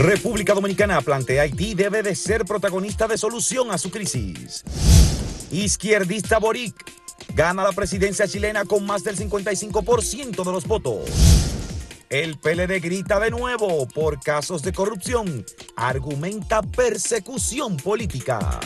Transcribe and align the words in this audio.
República 0.00 0.54
Dominicana 0.54 0.98
plantea 1.02 1.42
Haití 1.42 1.74
debe 1.74 2.02
de 2.02 2.14
ser 2.14 2.46
protagonista 2.46 3.06
de 3.06 3.18
solución 3.18 3.70
a 3.70 3.76
su 3.76 3.90
crisis. 3.90 4.64
Izquierdista 5.50 6.38
Boric 6.38 6.74
gana 7.34 7.62
la 7.62 7.72
presidencia 7.72 8.26
chilena 8.26 8.64
con 8.64 8.86
más 8.86 9.04
del 9.04 9.18
55% 9.18 10.42
de 10.42 10.52
los 10.52 10.66
votos. 10.66 11.04
El 12.08 12.38
PLD 12.38 12.80
grita 12.80 13.20
de 13.20 13.30
nuevo 13.30 13.86
por 13.88 14.20
casos 14.20 14.62
de 14.62 14.72
corrupción. 14.72 15.44
Argumenta 15.76 16.62
persecución 16.62 17.76
política. 17.76 18.58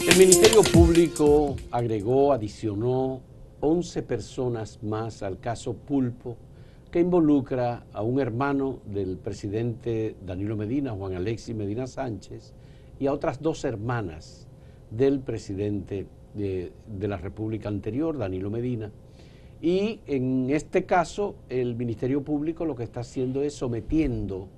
El 0.00 0.16
Ministerio 0.16 0.64
Público 0.64 1.54
agregó, 1.70 2.32
adicionó 2.32 3.22
11 3.60 4.02
personas 4.02 4.82
más 4.82 5.22
al 5.22 5.40
caso 5.40 5.74
Pulpo 5.74 6.36
que 6.90 7.00
involucra 7.00 7.84
a 7.92 8.02
un 8.02 8.18
hermano 8.20 8.80
del 8.86 9.18
presidente 9.18 10.16
Danilo 10.24 10.56
Medina, 10.56 10.92
Juan 10.92 11.14
Alexis 11.14 11.54
Medina 11.54 11.86
Sánchez, 11.86 12.54
y 12.98 13.06
a 13.06 13.12
otras 13.12 13.42
dos 13.42 13.64
hermanas 13.64 14.46
del 14.90 15.20
presidente 15.20 16.06
de, 16.34 16.72
la 17.00 17.16
República 17.16 17.68
anterior, 17.68 18.16
Danilo 18.16 18.50
Medina. 18.50 18.90
Y 19.60 20.00
en 20.06 20.50
este 20.50 20.86
caso, 20.86 21.34
el 21.48 21.74
Ministerio 21.74 22.22
Público 22.22 22.64
lo 22.64 22.74
que 22.74 22.84
está 22.84 23.00
haciendo 23.00 23.42
es 23.42 23.54
sometiendo 23.54 24.48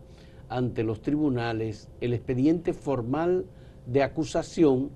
ante 0.49 0.85
los 0.85 1.01
tribunales 1.01 1.89
el 2.01 2.13
expediente 2.13 2.75
formal 2.75 3.47
de 3.87 4.03
acusación 4.03 4.91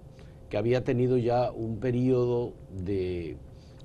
que 0.51 0.59
había 0.59 0.84
tenido 0.84 1.17
ya 1.17 1.51
un 1.51 1.79
periodo 1.79 2.53
de 2.84 3.37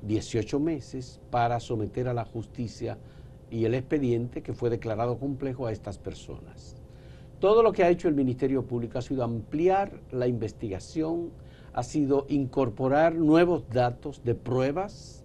18 0.03 0.59
meses 0.59 1.19
para 1.29 1.59
someter 1.59 2.07
a 2.07 2.13
la 2.13 2.25
justicia 2.25 2.97
y 3.51 3.65
el 3.65 3.73
expediente 3.73 4.41
que 4.41 4.53
fue 4.53 4.69
declarado 4.69 5.17
complejo 5.17 5.65
a 5.65 5.71
estas 5.71 5.97
personas. 5.97 6.75
Todo 7.39 7.63
lo 7.63 7.71
que 7.71 7.83
ha 7.83 7.89
hecho 7.89 8.07
el 8.07 8.15
Ministerio 8.15 8.65
Público 8.65 8.97
ha 8.97 9.01
sido 9.01 9.23
ampliar 9.23 10.01
la 10.11 10.27
investigación, 10.27 11.31
ha 11.73 11.83
sido 11.83 12.25
incorporar 12.27 13.15
nuevos 13.15 13.69
datos 13.69 14.23
de 14.23 14.35
pruebas, 14.35 15.23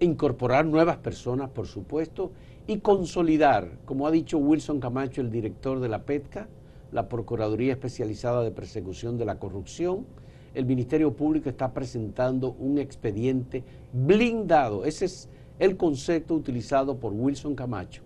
incorporar 0.00 0.66
nuevas 0.66 0.96
personas, 0.98 1.50
por 1.50 1.66
supuesto, 1.66 2.32
y 2.66 2.78
consolidar, 2.78 3.78
como 3.84 4.06
ha 4.06 4.10
dicho 4.10 4.38
Wilson 4.38 4.80
Camacho, 4.80 5.20
el 5.20 5.30
director 5.30 5.80
de 5.80 5.88
la 5.88 6.04
PETCA, 6.04 6.48
la 6.92 7.08
Procuraduría 7.08 7.72
Especializada 7.72 8.42
de 8.42 8.50
Persecución 8.50 9.16
de 9.16 9.24
la 9.24 9.38
Corrupción, 9.38 10.06
el 10.54 10.66
Ministerio 10.66 11.12
Público 11.14 11.48
está 11.48 11.72
presentando 11.72 12.52
un 12.58 12.78
expediente 12.78 13.62
blindado. 13.92 14.84
Ese 14.84 15.04
es 15.04 15.28
el 15.58 15.76
concepto 15.76 16.34
utilizado 16.34 16.98
por 16.98 17.12
Wilson 17.12 17.54
Camacho 17.54 18.02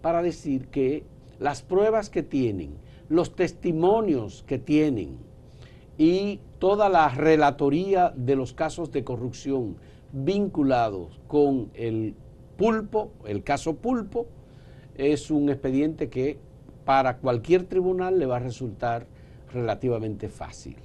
para 0.00 0.22
decir 0.22 0.68
que 0.68 1.04
las 1.38 1.62
pruebas 1.62 2.10
que 2.10 2.22
tienen, 2.22 2.74
los 3.08 3.34
testimonios 3.34 4.44
que 4.46 4.58
tienen 4.58 5.18
y 5.98 6.40
toda 6.58 6.88
la 6.88 7.08
relatoría 7.08 8.12
de 8.16 8.36
los 8.36 8.52
casos 8.52 8.90
de 8.92 9.04
corrupción 9.04 9.76
vinculados 10.12 11.20
con 11.26 11.70
el 11.74 12.14
pulpo, 12.56 13.10
el 13.26 13.42
caso 13.42 13.76
pulpo, 13.76 14.26
es 14.96 15.30
un 15.30 15.50
expediente 15.50 16.08
que 16.08 16.38
para 16.84 17.18
cualquier 17.18 17.64
tribunal 17.64 18.18
le 18.18 18.26
va 18.26 18.36
a 18.36 18.40
resultar 18.40 19.06
relativamente 19.52 20.28
fácil. 20.28 20.76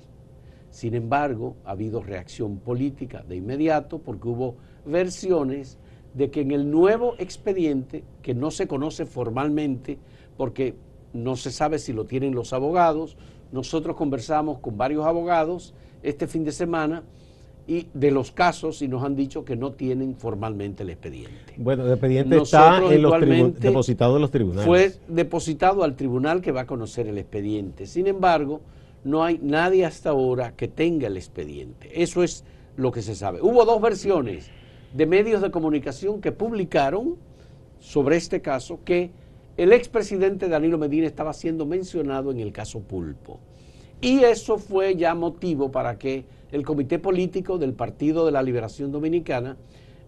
Sin 0.80 0.96
embargo, 0.96 1.58
ha 1.66 1.72
habido 1.72 2.02
reacción 2.02 2.60
política 2.60 3.22
de 3.28 3.36
inmediato 3.36 4.00
porque 4.00 4.30
hubo 4.30 4.56
versiones 4.86 5.78
de 6.14 6.32
que 6.32 6.40
en 6.40 6.52
el 6.52 6.72
nuevo 6.72 7.16
expediente, 7.18 8.06
que 8.22 8.34
no 8.34 8.50
se 8.50 8.66
conoce 8.66 9.06
formalmente 9.06 9.98
porque 10.38 10.76
no 11.12 11.36
se 11.36 11.52
sabe 11.52 11.80
si 11.80 11.92
lo 11.92 12.06
tienen 12.06 12.34
los 12.34 12.54
abogados, 12.54 13.18
nosotros 13.52 13.98
conversamos 13.98 14.60
con 14.60 14.78
varios 14.78 15.06
abogados 15.06 15.74
este 16.02 16.28
fin 16.28 16.46
de 16.46 16.54
semana 16.54 17.04
y 17.68 17.88
de 17.94 18.12
los 18.12 18.32
casos 18.32 18.82
y 18.82 18.88
nos 18.88 19.04
han 19.04 19.18
dicho 19.18 19.44
que 19.44 19.58
no 19.58 19.74
tienen 19.74 20.16
formalmente 20.16 20.84
el 20.84 20.92
expediente. 20.92 21.56
Bueno, 21.58 21.86
el 21.88 21.92
expediente 21.92 22.38
está 22.38 22.78
en 22.90 23.02
los 23.02 23.20
depositado 23.60 24.16
en 24.16 24.22
los 24.22 24.32
tribunales. 24.32 24.66
Fue 24.66 24.94
depositado 25.10 25.84
al 25.84 25.98
tribunal 25.98 26.40
que 26.40 26.54
va 26.54 26.62
a 26.62 26.66
conocer 26.66 27.06
el 27.08 27.18
expediente. 27.18 27.86
Sin 27.86 28.08
embargo, 28.08 28.62
no 29.04 29.24
hay 29.24 29.40
nadie 29.42 29.86
hasta 29.86 30.10
ahora 30.10 30.56
que 30.56 30.68
tenga 30.68 31.08
el 31.08 31.18
expediente. 31.18 32.02
Eso 32.02 32.24
es 32.24 32.44
lo 32.76 32.92
que 32.92 33.02
se 33.02 33.16
sabe. 33.16 33.42
Hubo 33.42 33.66
dos 33.66 33.82
versiones 33.82 34.50
de 34.94 35.06
medios 35.06 35.42
de 35.42 35.52
comunicación 35.52 36.22
que 36.22 36.32
publicaron 36.32 37.18
sobre 37.80 38.18
este 38.18 38.42
caso 38.42 38.80
que 38.84 39.12
el 39.58 39.74
expresidente 39.74 40.48
Danilo 40.48 40.78
Medina 40.78 41.06
estaba 41.06 41.34
siendo 41.34 41.66
mencionado 41.66 42.32
en 42.32 42.40
el 42.40 42.52
caso 42.52 42.80
Pulpo. 42.80 43.40
Y 44.02 44.20
eso 44.24 44.58
fue 44.58 44.96
ya 44.96 45.14
motivo 45.16 45.72
para 45.72 45.98
que 45.98 46.24
el 46.52 46.66
comité 46.66 47.00
político 47.00 47.58
del 47.58 47.74
Partido 47.74 48.26
de 48.26 48.32
la 48.32 48.42
Liberación 48.42 48.92
Dominicana, 48.92 49.58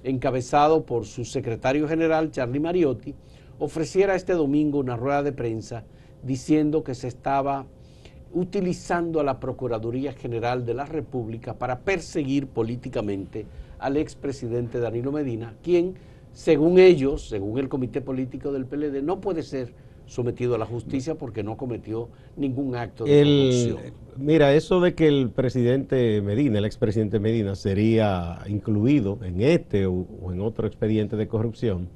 encabezado 0.04 0.86
por 0.86 1.06
su 1.06 1.26
secretario 1.26 1.88
general 1.88 2.32
Charlie 2.32 2.62
Mariotti, 2.62 3.14
ofreciera 3.60 4.16
este 4.16 4.34
domingo 4.34 4.80
una 4.80 4.96
rueda 4.96 5.22
de 5.22 5.34
prensa 5.34 5.84
diciendo 6.24 6.84
que 6.84 6.96
se 6.96 7.08
estaba 7.08 7.66
utilizando 8.34 9.20
a 9.20 9.24
la 9.24 9.40
Procuraduría 9.40 10.14
General 10.14 10.66
de 10.66 10.74
la 10.74 10.86
República 10.86 11.54
para 11.54 11.80
perseguir 11.80 12.48
políticamente 12.48 13.46
al 13.80 13.98
expresidente 13.98 14.80
Danilo 14.80 15.12
Medina, 15.12 15.56
quien, 15.64 15.96
según 16.34 16.80
ellos, 16.80 17.28
según 17.28 17.60
el 17.60 17.68
comité 17.68 18.02
político 18.02 18.52
del 18.52 18.66
PLD, 18.66 19.02
no 19.02 19.20
puede 19.20 19.44
ser 19.44 19.74
sometido 20.06 20.56
a 20.56 20.58
la 20.58 20.66
justicia 20.66 21.16
porque 21.16 21.42
no 21.42 21.56
cometió 21.56 22.10
ningún 22.36 22.76
acto 22.76 23.06
de 23.06 23.24
corrupción. 23.24 23.94
Mira, 24.18 24.54
eso 24.54 24.82
de 24.82 24.94
que 24.94 25.08
el 25.08 25.30
presidente 25.30 26.22
Medina, 26.22 26.60
el 26.60 26.66
expresidente 26.66 27.20
Medina, 27.20 27.56
sería 27.56 28.40
incluido 28.48 29.18
en 29.24 29.42
este 29.42 29.86
o 29.86 30.06
en 30.32 30.42
otro 30.42 30.68
expediente 30.68 31.16
de 31.16 31.28
corrupción, 31.28 31.88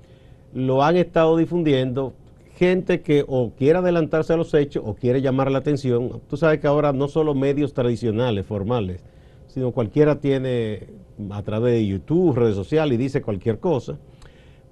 lo 0.53 0.81
han 0.83 0.95
estado 0.95 1.35
difundiendo 1.35 2.13
gente 2.55 3.01
que 3.01 3.25
o 3.27 3.51
quiere 3.51 3.79
adelantarse 3.79 4.33
a 4.33 4.37
los 4.37 4.53
hechos 4.53 4.83
o 4.85 4.95
quiere 4.95 5.21
llamar 5.21 5.51
la 5.51 5.59
atención. 5.59 6.21
Tú 6.29 6.37
sabes 6.37 6.59
que 6.59 6.67
ahora 6.67 6.93
no 6.93 7.07
solo 7.07 7.35
medios 7.35 7.73
tradicionales, 7.73 8.45
formales, 8.45 9.03
sino 9.47 9.71
cualquiera 9.71 10.19
tiene 10.19 10.87
a 11.31 11.41
través 11.43 11.73
de 11.73 11.85
YouTube, 11.85 12.35
redes 12.35 12.55
sociales 12.55 12.95
y 12.95 12.97
dice 12.97 13.21
cualquier 13.21 13.59
cosa. 13.59 13.97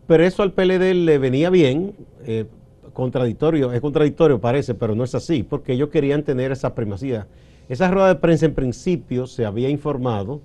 Pero 0.07 0.23
eso 0.23 0.43
al 0.43 0.53
PLD 0.53 0.93
le 0.93 1.17
venía 1.17 1.49
bien, 1.49 1.95
eh, 2.25 2.45
contradictorio, 2.93 3.72
es 3.73 3.81
contradictorio 3.81 4.39
parece, 4.39 4.75
pero 4.75 4.95
no 4.95 5.03
es 5.03 5.16
así, 5.16 5.43
porque 5.43 5.73
ellos 5.73 5.89
querían 5.89 6.23
tener 6.23 6.51
esa 6.51 6.75
primacía. 6.75 7.27
Esa 7.69 7.89
rueda 7.89 8.09
de 8.09 8.16
prensa 8.16 8.45
en 8.45 8.53
principio 8.53 9.27
se 9.27 9.45
había 9.45 9.69
informado 9.69 10.41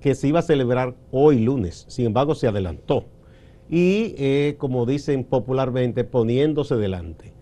que 0.00 0.14
se 0.14 0.28
iba 0.28 0.40
a 0.40 0.42
celebrar 0.42 0.94
hoy 1.12 1.38
lunes, 1.40 1.84
sin 1.88 2.06
embargo 2.06 2.34
se 2.34 2.48
adelantó 2.48 3.04
y, 3.72 4.14
eh, 4.18 4.56
como 4.58 4.84
dicen 4.84 5.24
popularmente, 5.24 6.04
poniéndose 6.04 6.76
delante 6.76 7.32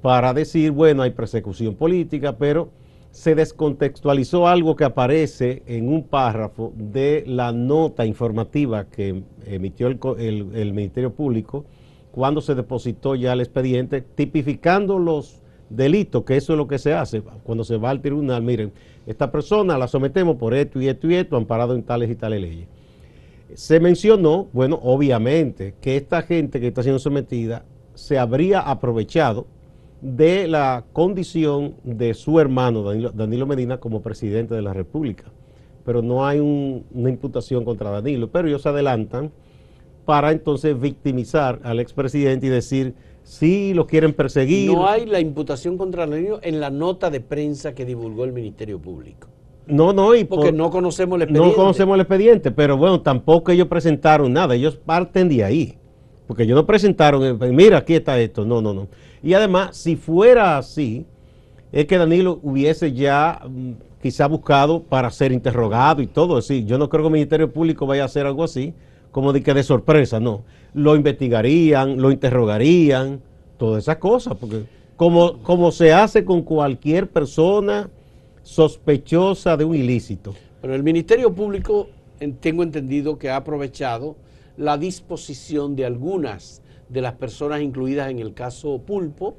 para 0.00 0.32
decir, 0.32 0.70
bueno, 0.70 1.02
hay 1.02 1.10
persecución 1.10 1.74
política, 1.74 2.38
pero 2.38 2.70
se 3.10 3.34
descontextualizó 3.34 4.48
algo 4.48 4.76
que 4.76 4.84
aparece 4.84 5.62
en 5.66 5.90
un 5.90 6.04
párrafo 6.04 6.72
de 6.74 7.22
la 7.26 7.52
nota 7.52 8.06
informativa 8.06 8.86
que 8.86 9.24
emitió 9.44 9.88
el, 9.88 10.72
Ministerio 10.72 11.12
Público 11.12 11.66
cuando 12.12 12.40
se 12.40 12.54
depositó 12.54 13.14
ya 13.14 13.34
el 13.34 13.40
expediente, 13.40 14.00
tipificando 14.00 14.98
los 14.98 15.42
delitos, 15.68 16.24
que 16.24 16.38
eso 16.38 16.54
es 16.54 16.56
lo 16.56 16.66
que 16.66 16.78
se 16.78 16.94
hace 16.94 17.20
cuando 17.42 17.62
se 17.62 17.76
va 17.76 17.90
al 17.90 18.00
tribunal. 18.00 18.42
Miren, 18.42 18.72
esta 19.06 19.30
persona 19.30 19.76
la 19.76 19.86
sometemos 19.86 20.36
por 20.36 20.54
esto 20.54 20.80
y 20.80 20.88
esto 20.88 21.10
y 21.10 21.16
esto, 21.16 21.36
amparado 21.36 21.74
en 21.74 21.82
tales 21.82 22.10
y 22.10 22.14
tales 22.14 22.40
leyes. 22.40 22.68
Se 23.54 23.78
mencionó, 23.78 24.48
bueno, 24.52 24.80
obviamente, 24.82 25.74
que 25.80 25.96
esta 25.96 26.22
gente 26.22 26.60
que 26.60 26.66
está 26.66 26.82
siendo 26.82 26.98
sometida 26.98 27.64
se 27.94 28.18
habría 28.18 28.58
aprovechado 28.60 29.46
de 30.00 30.48
la 30.48 30.84
condición 30.92 31.76
de 31.84 32.14
su 32.14 32.40
hermano 32.40 32.82
Danilo, 32.82 33.46
Medina 33.46 33.78
como 33.78 34.02
presidente 34.02 34.54
de 34.54 34.62
la 34.62 34.72
República. 34.72 35.24
Pero 35.84 36.02
no 36.02 36.26
hay 36.26 36.40
una 36.40 37.08
imputación 37.08 37.64
contra 37.64 37.90
Danilo, 37.90 38.28
pero 38.28 38.48
ellos 38.48 38.62
se 38.62 38.70
adelantan 38.70 39.30
para 40.04 40.32
entonces 40.32 40.78
victimizar 40.78 41.60
al 41.62 41.78
expresidente 41.78 42.46
y 42.46 42.50
decir, 42.50 42.94
sí, 43.22 43.72
lo 43.72 43.86
quieren 43.86 44.14
perseguir. 44.14 44.72
No 44.72 44.88
hay 44.88 45.06
la 45.06 45.20
imputación 45.20 45.78
contra 45.78 46.06
Danilo 46.06 46.40
en 46.42 46.58
la 46.58 46.70
nota 46.70 47.08
de 47.08 47.20
prensa 47.20 47.72
que 47.72 47.84
divulgó 47.84 48.24
el 48.24 48.32
Ministerio 48.32 48.80
Público. 48.80 49.28
No, 49.66 49.92
no, 49.92 50.14
y 50.14 50.24
porque 50.24 50.52
no 50.52 50.70
conocemos 50.70 51.16
el 51.16 51.22
expediente. 51.22 51.48
No 51.48 51.56
conocemos 51.56 51.94
el 51.94 52.00
expediente, 52.02 52.50
pero 52.50 52.76
bueno, 52.76 53.00
tampoco 53.00 53.50
ellos 53.50 53.68
presentaron 53.68 54.32
nada, 54.32 54.54
ellos 54.54 54.76
parten 54.76 55.28
de 55.28 55.44
ahí. 55.44 55.78
Porque 56.26 56.44
ellos 56.44 56.56
no 56.56 56.66
presentaron, 56.66 57.22
eh, 57.22 57.52
mira, 57.52 57.78
aquí 57.78 57.94
está 57.94 58.18
esto, 58.18 58.44
no, 58.44 58.60
no, 58.62 58.72
no. 58.72 58.88
Y 59.22 59.34
además, 59.34 59.76
si 59.76 59.96
fuera 59.96 60.58
así, 60.58 61.06
es 61.72 61.86
que 61.86 61.98
Danilo 61.98 62.40
hubiese 62.42 62.92
ya 62.92 63.40
mm, 63.46 63.72
quizá 64.02 64.26
buscado 64.26 64.82
para 64.82 65.10
ser 65.10 65.32
interrogado 65.32 66.02
y 66.02 66.06
todo 66.06 66.36
así. 66.36 66.64
Yo 66.64 66.78
no 66.78 66.88
creo 66.88 67.02
que 67.02 67.08
el 67.08 67.12
Ministerio 67.14 67.52
Público 67.52 67.86
vaya 67.86 68.02
a 68.02 68.06
hacer 68.06 68.26
algo 68.26 68.44
así, 68.44 68.74
como 69.10 69.32
de 69.32 69.42
que 69.42 69.54
de 69.54 69.62
sorpresa, 69.62 70.20
no. 70.20 70.44
Lo 70.72 70.96
investigarían, 70.96 72.00
lo 72.00 72.10
interrogarían, 72.10 73.20
todas 73.56 73.84
esas 73.84 73.96
cosas, 73.96 74.36
porque 74.38 74.64
como, 74.96 75.38
como 75.42 75.72
se 75.72 75.92
hace 75.92 76.24
con 76.24 76.42
cualquier 76.42 77.08
persona 77.08 77.88
sospechosa 78.44 79.56
de 79.56 79.64
un 79.64 79.74
ilícito. 79.74 80.34
Pero 80.60 80.74
el 80.74 80.84
Ministerio 80.84 81.34
Público, 81.34 81.88
tengo 82.40 82.62
entendido 82.62 83.18
que 83.18 83.30
ha 83.30 83.36
aprovechado 83.36 84.16
la 84.56 84.78
disposición 84.78 85.74
de 85.74 85.84
algunas 85.84 86.62
de 86.88 87.00
las 87.00 87.14
personas 87.14 87.60
incluidas 87.60 88.10
en 88.10 88.20
el 88.20 88.34
caso 88.34 88.78
Pulpo 88.78 89.34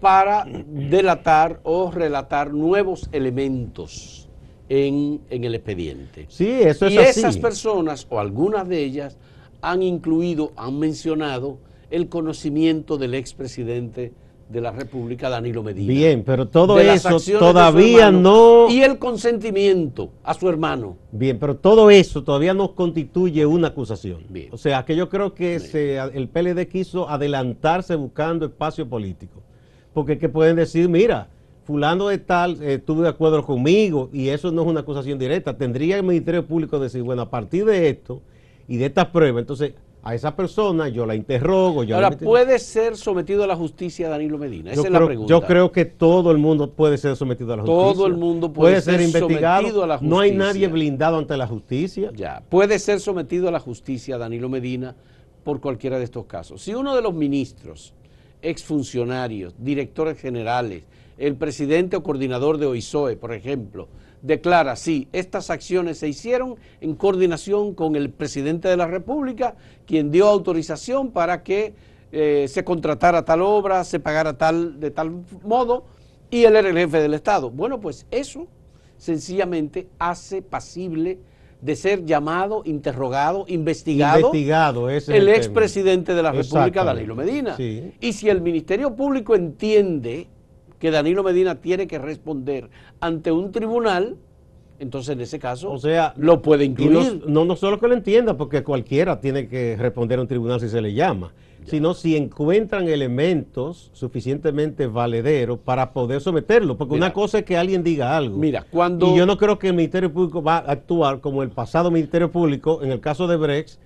para 0.00 0.44
delatar 0.44 1.60
o 1.62 1.90
relatar 1.90 2.52
nuevos 2.52 3.08
elementos 3.12 4.28
en, 4.68 5.20
el 5.30 5.54
expediente. 5.54 6.26
Sí, 6.28 6.48
eso 6.48 6.86
es 6.86 6.92
y 6.92 6.98
esas 6.98 7.38
personas, 7.38 8.06
o 8.10 8.18
algunas 8.18 8.68
de 8.68 8.82
ellas, 8.82 9.16
han 9.60 9.82
incluido, 9.82 10.52
han 10.56 10.78
mencionado 10.78 11.58
el 11.90 12.08
conocimiento 12.08 12.98
del 12.98 13.14
expresidente 13.14 14.12
de 14.48 14.60
la 14.60 14.70
República, 14.70 15.28
Danilo 15.28 15.62
Medina. 15.62 15.92
Bien, 15.92 16.22
pero 16.24 16.48
todo 16.48 16.78
eso 16.78 17.18
todavía 17.38 18.10
no... 18.10 18.68
Y 18.68 18.82
el 18.82 18.98
consentimiento 18.98 20.10
a 20.22 20.34
su 20.34 20.48
hermano. 20.48 20.96
Bien, 21.10 21.38
pero 21.38 21.56
todo 21.56 21.90
eso 21.90 22.22
todavía 22.22 22.54
no 22.54 22.74
constituye 22.74 23.46
una 23.46 23.68
acusación. 23.68 24.24
Bien. 24.28 24.48
O 24.52 24.58
sea, 24.58 24.84
que 24.84 24.96
yo 24.96 25.08
creo 25.08 25.34
que 25.34 25.60
se, 25.60 25.96
el 25.96 26.28
PLD 26.28 26.66
quiso 26.68 27.08
adelantarse 27.08 27.96
buscando 27.96 28.46
espacio 28.46 28.88
político. 28.88 29.42
Porque 29.92 30.18
que 30.18 30.28
pueden 30.28 30.56
decir, 30.56 30.88
mira, 30.88 31.28
fulano 31.64 32.08
de 32.08 32.18
tal 32.18 32.62
eh, 32.62 32.74
estuvo 32.74 33.02
de 33.02 33.08
acuerdo 33.08 33.44
conmigo 33.44 34.10
y 34.12 34.28
eso 34.28 34.50
no 34.50 34.62
es 34.62 34.68
una 34.68 34.80
acusación 34.80 35.18
directa. 35.18 35.56
Tendría 35.56 35.96
el 35.96 36.02
Ministerio 36.02 36.46
Público 36.46 36.78
decir, 36.78 37.02
bueno, 37.02 37.22
a 37.22 37.30
partir 37.30 37.64
de 37.64 37.88
esto 37.88 38.22
y 38.68 38.76
de 38.76 38.86
estas 38.86 39.06
pruebas, 39.06 39.40
entonces 39.40 39.74
a 40.04 40.14
esa 40.14 40.34
persona, 40.34 40.88
yo 40.88 41.06
la 41.06 41.14
interrogo. 41.14 41.84
Yo 41.84 41.94
Ahora, 41.94 42.10
¿puede 42.10 42.58
ser 42.58 42.96
sometido 42.96 43.44
a 43.44 43.46
la 43.46 43.54
justicia 43.54 44.08
Danilo 44.08 44.36
Medina? 44.36 44.72
Esa 44.72 44.82
es 44.82 44.90
la 44.90 45.04
pregunta. 45.04 45.30
Yo 45.30 45.42
creo 45.42 45.70
que 45.70 45.84
todo 45.84 46.32
el 46.32 46.38
mundo 46.38 46.70
puede 46.70 46.98
ser 46.98 47.14
sometido 47.14 47.52
a 47.52 47.56
la 47.56 47.62
justicia. 47.62 47.92
Todo 47.92 48.06
el 48.06 48.16
mundo 48.16 48.52
puede, 48.52 48.80
ser, 48.80 49.00
investigado. 49.00 49.84
A 49.84 49.86
la 49.86 49.98
justicia. 49.98 50.14
No 50.14 50.20
hay 50.20 50.32
nadie 50.32 50.66
blindado 50.66 51.18
ante 51.18 51.36
la 51.36 51.46
justicia. 51.46 52.10
Ya, 52.16 52.42
puede 52.48 52.80
ser 52.80 52.98
sometido 52.98 53.46
a 53.46 53.52
la 53.52 53.60
justicia 53.60 54.18
Danilo 54.18 54.48
Medina 54.48 54.96
por 55.44 55.60
cualquiera 55.60 55.98
de 55.98 56.04
estos 56.04 56.26
casos. 56.26 56.62
Si 56.62 56.74
uno 56.74 56.96
de 56.96 57.02
los 57.02 57.14
ministros, 57.14 57.94
exfuncionarios, 58.42 59.54
directores 59.58 60.20
generales, 60.20 60.82
el 61.16 61.36
presidente 61.36 61.94
o 61.94 62.02
coordinador 62.02 62.58
de 62.58 62.66
OISOE, 62.66 63.16
por 63.16 63.32
ejemplo, 63.32 63.86
declara, 64.22 64.76
sí, 64.76 65.08
estas 65.12 65.50
acciones 65.50 65.98
se 65.98 66.08
hicieron 66.08 66.56
en 66.80 66.94
coordinación 66.94 67.74
con 67.74 67.96
el 67.96 68.10
presidente 68.10 68.68
de 68.68 68.76
la 68.76 68.86
República, 68.86 69.56
quien 69.86 70.10
dio 70.10 70.28
autorización 70.28 71.10
para 71.10 71.42
que 71.42 71.74
eh, 72.12 72.46
se 72.48 72.64
contratara 72.64 73.24
tal 73.24 73.42
obra, 73.42 73.84
se 73.84 73.98
pagara 74.00 74.38
tal 74.38 74.78
de 74.78 74.90
tal 74.90 75.24
modo, 75.42 75.84
y 76.30 76.44
él 76.44 76.56
era 76.56 76.68
el 76.68 76.76
jefe 76.76 77.00
del 77.00 77.14
Estado. 77.14 77.50
Bueno, 77.50 77.80
pues 77.80 78.06
eso 78.10 78.46
sencillamente 78.96 79.88
hace 79.98 80.40
pasible 80.40 81.18
de 81.60 81.76
ser 81.76 82.04
llamado, 82.04 82.62
interrogado, 82.64 83.44
investigado, 83.48 84.18
investigado 84.34 84.90
el, 84.90 85.28
expresidente 85.28 86.14
de 86.14 86.22
la 86.22 86.32
República, 86.32 86.84
Danilo 86.84 87.14
Medina. 87.14 87.56
Y 87.58 88.12
si 88.12 88.28
el 88.28 88.40
Ministerio 88.40 88.94
Público 88.94 89.34
entiende 89.34 90.26
que 90.82 90.90
Danilo 90.90 91.22
Medina 91.22 91.60
tiene 91.60 91.86
que 91.86 91.96
responder 91.96 92.68
ante 92.98 93.30
un 93.30 93.52
tribunal, 93.52 94.16
entonces 94.80 95.12
en 95.12 95.20
ese 95.20 95.38
caso 95.38 95.70
o 95.70 95.78
sea, 95.78 96.12
lo 96.16 96.42
puede 96.42 96.64
incluir. 96.64 97.22
No, 97.24 97.44
no, 97.44 97.54
solo 97.54 97.78
que 97.78 97.86
lo 97.86 97.94
entienda, 97.94 98.36
porque 98.36 98.64
cualquiera 98.64 99.20
tiene 99.20 99.46
que 99.46 99.76
responder 99.76 100.18
a 100.18 100.22
un 100.22 100.26
tribunal 100.26 100.58
si 100.58 100.68
se 100.68 100.80
le 100.80 100.92
llama, 100.92 101.34
sino 101.66 101.94
si 101.94 102.16
encuentran 102.16 102.88
elementos 102.88 103.90
suficientemente 103.92 104.88
valederos 104.88 105.60
para 105.60 105.92
poder 105.92 106.20
someterlo. 106.20 106.76
Porque 106.76 106.96
una 106.96 107.12
cosa 107.12 107.38
es 107.38 107.44
que 107.44 107.56
alguien 107.56 107.84
diga 107.84 108.16
algo. 108.16 108.36
Mira, 108.36 108.66
cuando... 108.68 109.06
Y 109.06 109.16
yo 109.16 109.24
no 109.24 109.38
creo 109.38 109.60
que 109.60 109.68
el 109.68 109.74
Ministerio 109.74 110.12
Público 110.12 110.42
va 110.42 110.56
a 110.56 110.72
actuar 110.72 111.20
como 111.20 111.44
el 111.44 111.50
pasado 111.50 111.92
Ministerio 111.92 112.32
Público 112.32 112.80
en 112.82 112.90
el 112.90 112.98
caso 112.98 113.28
de 113.28 113.36
Brex, 113.36 113.78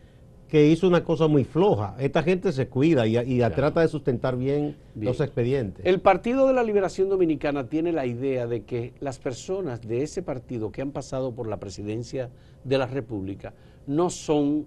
que 0.57 0.69
hizo 0.69 0.89
una 0.89 1.05
cosa 1.05 1.27
muy 1.27 1.45
floja. 1.45 1.97
Esta 1.99 2.23
gente 2.23 2.51
se 2.51 2.67
cuida 2.67 3.07
y, 3.07 3.41
trata 3.51 3.83
de 3.83 3.89
sustentar 3.89 4.39
bien, 4.39 4.75
los 4.95 5.21
expedientes. 5.21 5.85
El 5.85 6.01
Partido 6.01 6.47
de 6.47 6.55
la 6.55 6.63
Liberación 6.63 7.11
Dominicana 7.11 7.69
tiene 7.69 7.93
la 7.93 8.07
idea 8.07 8.47
de 8.47 8.65
que 8.65 8.95
las 9.01 9.19
personas 9.19 9.83
de 9.83 10.03
ese 10.03 10.23
partido 10.23 10.73
que 10.73 10.81
han 10.81 10.93
pasado 10.93 11.35
por 11.35 11.47
la 11.47 11.59
presidencia 11.59 12.31
de 12.65 12.79
la 12.79 12.87
República 12.87 13.53
no 13.87 14.09
son 14.09 14.65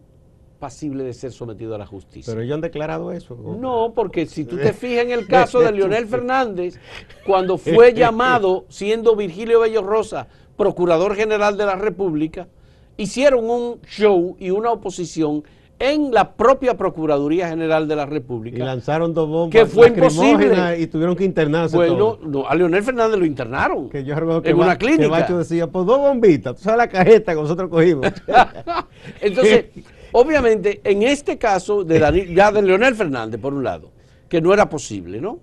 pasibles 0.60 1.08
de 1.08 1.14
ser 1.14 1.32
sometidos 1.32 1.74
a 1.74 1.80
la 1.80 1.88
justicia. 1.88 2.32
Pero 2.32 2.44
ellos 2.44 2.54
han 2.54 2.62
declarado 2.62 3.12
eso. 3.12 3.36
No, 3.36 3.92
porque 3.96 4.28
si 4.28 4.46
tú 4.46 4.58
te 4.58 4.74
fijas 4.74 5.06
en 5.06 5.12
el 5.12 5.26
caso 5.28 5.60
de 5.60 5.72
Leonel 5.72 6.06
Fernández, 6.06 6.80
cuando 7.26 7.58
fue 7.58 7.94
llamado, 7.96 8.66
siendo 8.70 9.16
Virgilio 9.16 9.62
Bello 9.62 9.82
Rosa, 9.82 10.28
Procurador 10.56 11.16
General 11.16 11.58
de 11.58 11.66
la 11.66 11.78
República, 11.78 12.48
hicieron 12.96 13.50
un 13.50 13.82
show 13.88 14.36
y 14.38 14.52
una 14.52 14.72
oposición 14.72 15.44
en 15.80 16.12
la 16.12 16.34
propia 16.34 16.76
Procuraduría 16.76 17.48
General 17.48 17.88
de 17.88 17.96
la 17.96 18.06
República. 18.06 18.58
Y 18.58 18.60
lanzaron 18.60 19.14
dos 19.14 19.30
bombas 19.30 19.52
que 19.52 19.66
fue 19.66 19.88
imposible. 19.88 20.80
y 20.80 20.88
tuvieron 20.88 21.16
que 21.16 21.24
internarse. 21.24 21.76
Bueno, 21.76 22.20
no, 22.22 22.48
a 22.48 22.54
Leonel 22.54 22.84
Fernández 22.84 23.18
lo 23.18 23.26
internaron. 23.26 23.90
Que 23.90 24.04
yo 24.04 24.14
recuerdo 24.16 24.42
que 24.42 24.50
en 24.50 24.58
una 24.58 24.78
clínica. 24.78 25.04
Que 25.04 25.10
Bacho 25.10 25.38
decía, 25.38 25.68
pues 25.68 25.86
dos 25.86 25.98
bombitas, 25.98 26.58
tú 26.58 26.64
sabes 26.64 26.78
la 26.78 26.90
cajeta 26.90 27.34
que 27.34 27.42
nosotros 27.42 27.70
cogimos. 27.70 28.08
Entonces, 29.22 29.66
obviamente, 30.12 30.81
en 30.84 31.04
este 31.04 31.38
caso 31.38 31.86
de 31.86 32.28
ya 32.36 32.52
de 32.52 32.62
Leonel 32.62 32.96
Fernández, 32.96 33.40
por 33.40 33.54
un 33.54 33.64
lado, 33.64 33.92
que 34.28 34.42
no 34.42 34.54
era 34.54 34.70
posible, 34.70 35.22
¿no? 35.22 35.40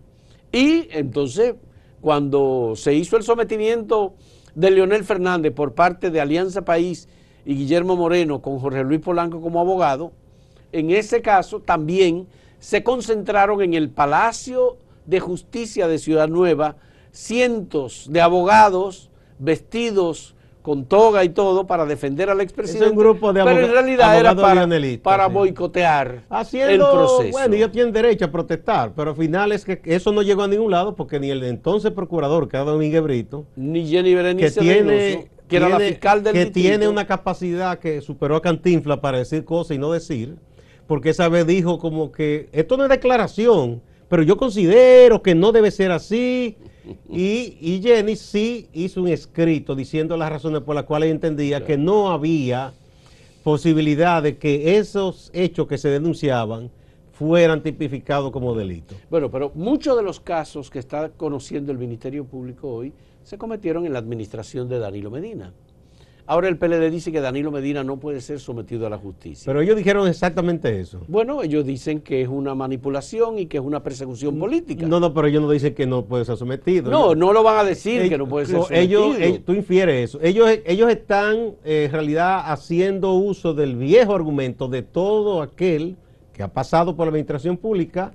Y 0.52 0.88
entonces, 0.92 1.54
cuando 2.00 2.74
se 2.76 2.94
hizo 2.94 3.16
el 3.16 3.22
sometimiento 3.22 4.14
de 4.54 4.70
Leonel 4.70 5.04
Fernández 5.04 5.52
por 5.52 5.74
parte 5.74 6.10
de 6.10 6.20
Alianza 6.20 6.62
País 6.62 7.08
y 7.44 7.54
Guillermo 7.54 7.96
Moreno 7.96 8.40
con 8.40 8.58
Jorge 8.58 8.84
Luis 8.84 9.00
Polanco 9.00 9.40
como 9.40 9.60
abogado, 9.60 10.12
en 10.72 10.90
ese 10.90 11.22
caso 11.22 11.60
también 11.60 12.26
se 12.58 12.82
concentraron 12.82 13.62
en 13.62 13.74
el 13.74 13.90
Palacio 13.90 14.76
de 15.06 15.20
Justicia 15.20 15.88
de 15.88 15.98
Ciudad 15.98 16.28
Nueva 16.28 16.76
cientos 17.12 18.06
de 18.10 18.20
abogados 18.20 19.10
vestidos 19.38 20.34
con 20.66 20.84
toga 20.84 21.22
y 21.22 21.28
todo 21.28 21.64
para 21.68 21.86
defender 21.86 22.28
al 22.28 22.40
expresidente. 22.40 22.90
un 22.90 22.96
grupo 22.96 23.32
de 23.32 23.44
pero 23.44 23.66
en 23.66 23.70
realidad 23.70 24.18
era 24.18 24.34
para, 25.00 25.28
boicotear 25.28 26.24
el 26.52 26.78
proceso. 26.80 27.30
Bueno, 27.30 27.54
ellos 27.54 27.70
tienen 27.70 27.92
derecho 27.92 28.24
a 28.24 28.32
protestar, 28.32 28.92
pero 28.96 29.10
al 29.10 29.16
final 29.16 29.52
es 29.52 29.64
que 29.64 29.80
eso 29.84 30.10
no 30.10 30.22
llegó 30.22 30.42
a 30.42 30.48
ningún 30.48 30.72
lado 30.72 30.96
porque 30.96 31.20
ni 31.20 31.30
el 31.30 31.44
entonces 31.44 31.92
procurador, 31.92 32.48
que 32.48 32.56
era 32.56 32.64
Domínguez 32.64 33.00
Brito, 33.00 33.46
ni 33.54 33.86
Jenny 33.86 34.12
Berenice 34.12 34.54
que 34.54 34.60
tiene, 34.60 35.30
que 35.46 35.56
era 35.56 35.68
la 35.68 35.78
fiscal 35.78 36.24
del 36.24 36.32
Que 36.32 36.46
tiene 36.46 36.88
una 36.88 37.06
capacidad 37.06 37.78
que 37.78 38.00
superó 38.00 38.34
a 38.34 38.42
Cantinfla 38.42 39.00
para 39.00 39.18
decir 39.18 39.44
cosas 39.44 39.76
y 39.76 39.78
no 39.78 39.92
decir 39.92 40.34
porque 40.86 41.10
esa 41.10 41.28
vez 41.28 41.46
dijo 41.46 41.78
como 41.78 42.12
que 42.12 42.48
esto 42.52 42.76
no 42.76 42.84
es 42.84 42.90
declaración, 42.90 43.82
pero 44.08 44.22
yo 44.22 44.36
considero 44.36 45.22
que 45.22 45.34
no 45.34 45.52
debe 45.52 45.70
ser 45.70 45.90
así. 45.90 46.56
Y, 47.10 47.80
Jenny 47.82 48.14
sí 48.14 48.68
hizo 48.72 49.02
un 49.02 49.08
escrito 49.08 49.74
diciendo 49.74 50.16
las 50.16 50.30
razones 50.30 50.62
por 50.62 50.76
las 50.76 50.84
cuales 50.84 51.10
entendía 51.10 51.64
que 51.64 51.76
no 51.76 52.12
había 52.12 52.72
posibilidad 53.42 54.22
de 54.22 54.38
que 54.38 54.76
esos 54.76 55.30
hechos 55.32 55.66
que 55.66 55.78
se 55.78 55.88
denunciaban 55.88 56.70
fueran 57.12 57.62
tipificados 57.62 58.30
como 58.30 58.54
delito. 58.54 58.94
Bueno, 59.10 59.30
pero 59.30 59.50
muchos 59.54 59.96
de 59.96 60.02
los 60.02 60.20
casos 60.20 60.70
que 60.70 60.78
está 60.78 61.08
conociendo 61.08 61.72
el 61.72 61.78
Ministerio 61.78 62.24
Público 62.24 62.68
hoy 62.68 62.92
se 63.24 63.38
cometieron 63.38 63.86
en 63.86 63.92
la 63.92 63.98
administración 63.98 64.68
de 64.68 64.78
Danilo 64.78 65.10
Medina. 65.10 65.52
Ahora 66.28 66.48
el 66.48 66.58
PLD 66.58 66.90
dice 66.90 67.12
que 67.12 67.20
Danilo 67.20 67.52
Medina 67.52 67.84
no 67.84 67.98
puede 67.98 68.20
ser 68.20 68.40
sometido 68.40 68.86
a 68.86 68.90
la 68.90 68.98
justicia. 68.98 69.44
Pero 69.46 69.60
ellos 69.60 69.76
dijeron 69.76 70.08
exactamente 70.08 70.80
eso. 70.80 71.02
Bueno, 71.06 71.42
ellos 71.42 71.64
dicen 71.64 72.00
que 72.00 72.22
es 72.22 72.28
una 72.28 72.54
manipulación 72.54 73.38
y 73.38 73.46
que 73.46 73.58
es 73.58 73.62
una 73.62 73.82
persecución 73.82 74.36
política. 74.38 74.86
No, 74.86 74.98
no, 74.98 75.14
pero 75.14 75.28
ellos 75.28 75.42
no 75.42 75.50
dicen 75.50 75.74
que 75.74 75.86
no 75.86 76.04
puede 76.04 76.24
ser 76.24 76.36
sometido. 76.36 76.90
No, 76.90 77.14
no 77.14 77.32
lo 77.32 77.44
van 77.44 77.58
a 77.58 77.64
decir 77.64 78.08
que 78.08 78.18
no 78.18 78.26
puede 78.26 78.46
ser 78.46 78.56
sometido. 78.62 79.14
Ellos, 79.14 79.44
tú 79.44 79.52
infieres 79.52 80.10
eso. 80.10 80.18
Ellos, 80.20 80.50
ellos 80.64 80.90
están 80.90 81.54
eh, 81.64 81.84
en 81.84 81.92
realidad 81.92 82.50
haciendo 82.50 83.14
uso 83.14 83.54
del 83.54 83.76
viejo 83.76 84.14
argumento 84.14 84.66
de 84.66 84.82
todo 84.82 85.42
aquel 85.42 85.96
que 86.32 86.42
ha 86.42 86.48
pasado 86.52 86.96
por 86.96 87.06
la 87.06 87.10
administración 87.10 87.56
pública 87.56 88.12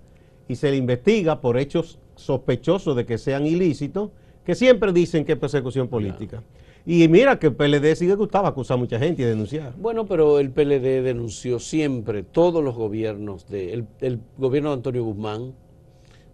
y 0.49 0.55
se 0.55 0.69
le 0.69 0.75
investiga 0.75 1.39
por 1.39 1.57
hechos 1.57 1.97
sospechosos 2.15 2.95
de 2.95 3.05
que 3.05 3.17
sean 3.17 3.47
ilícitos, 3.47 4.09
que 4.45 4.53
siempre 4.53 4.91
dicen 4.91 5.23
que 5.23 5.31
es 5.33 5.37
persecución 5.37 5.87
política. 5.87 6.43
Y 6.85 7.07
mira 7.07 7.37
que 7.37 7.47
el 7.47 7.55
PLD 7.55 7.95
sigue 7.95 8.15
gustaba 8.15 8.49
acusar 8.49 8.75
a 8.75 8.77
mucha 8.79 8.97
gente 8.97 9.21
y 9.21 9.25
denunciar. 9.25 9.73
Bueno, 9.77 10.05
pero 10.05 10.39
el 10.39 10.49
PLD 10.49 11.03
denunció 11.03 11.59
siempre, 11.59 12.23
todos 12.23 12.63
los 12.63 12.75
gobiernos, 12.75 13.47
de, 13.47 13.85
el, 13.99 14.19
gobierno 14.37 14.69
de 14.69 14.75
Antonio 14.75 15.03
Guzmán, 15.03 15.53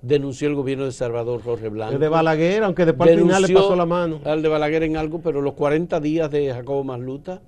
denunció 0.01 0.47
el 0.47 0.55
gobierno 0.55 0.85
de 0.85 0.91
Salvador 0.93 1.41
Jorge 1.43 1.67
Blanco. 1.69 1.95
El 1.95 1.99
de 1.99 2.07
Balaguer, 2.07 2.63
aunque 2.63 2.85
después 2.85 3.09
al 3.11 3.19
final 3.19 3.41
le 3.41 3.53
pasó 3.53 3.75
la 3.75 3.85
mano. 3.85 4.21
Al 4.23 4.41
de 4.41 4.47
Balaguer 4.47 4.83
en 4.83 4.95
algo, 4.95 5.19
pero 5.19 5.41
los 5.41 5.53
40 5.53 5.99
días 5.99 6.31
de 6.31 6.53
Jacobo 6.53 6.83
Masluta, 6.83 7.41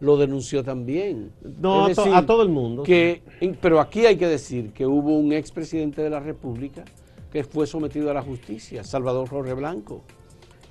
lo 0.00 0.16
denunció 0.16 0.62
también. 0.62 1.32
No, 1.60 1.86
a, 1.86 1.94
to- 1.94 2.02
decir, 2.02 2.14
a 2.14 2.24
todo 2.24 2.42
el 2.42 2.50
mundo. 2.50 2.82
Que, 2.84 3.22
pero 3.60 3.80
aquí 3.80 4.06
hay 4.06 4.16
que 4.16 4.28
decir 4.28 4.72
que 4.72 4.86
hubo 4.86 5.16
un 5.18 5.32
expresidente 5.32 6.02
de 6.02 6.10
la 6.10 6.20
República 6.20 6.84
que 7.32 7.42
fue 7.42 7.66
sometido 7.66 8.10
a 8.10 8.14
la 8.14 8.22
justicia, 8.22 8.84
Salvador 8.84 9.28
Jorge 9.28 9.54
Blanco, 9.54 10.02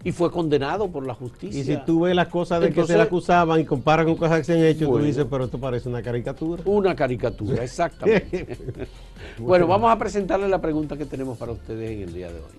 y 0.03 0.11
fue 0.11 0.29
condenado 0.31 0.89
por 0.89 1.05
la 1.07 1.13
justicia. 1.13 1.59
Y 1.59 1.63
si 1.63 1.77
tú 1.85 2.01
ves 2.01 2.15
las 2.15 2.27
cosas 2.27 2.61
de 2.61 2.71
que 2.73 2.85
se 2.85 2.97
le 2.97 3.03
acusaban 3.03 3.59
y 3.61 3.65
comparas 3.65 4.05
con 4.05 4.15
cosas 4.15 4.39
que 4.39 4.43
se 4.43 4.53
han 4.53 4.65
hecho, 4.65 4.89
Bueno. 4.89 5.03
tú 5.03 5.07
dices, 5.07 5.25
pero 5.29 5.45
esto 5.45 5.57
parece 5.59 5.87
una 5.87 6.01
caricatura. 6.01 6.61
Una 6.65 6.95
caricatura, 6.95 7.63
exactamente. 7.63 8.47
bueno, 9.37 9.65
vamos 9.65 9.91
a 9.91 9.97
presentarle 9.97 10.49
la 10.49 10.59
pregunta 10.59 10.97
que 10.97 11.05
tenemos 11.05 11.37
para 11.37 11.53
ustedes 11.53 11.91
en 11.91 12.01
el 12.01 12.13
día 12.13 12.27
de 12.27 12.39
hoy. 12.39 12.57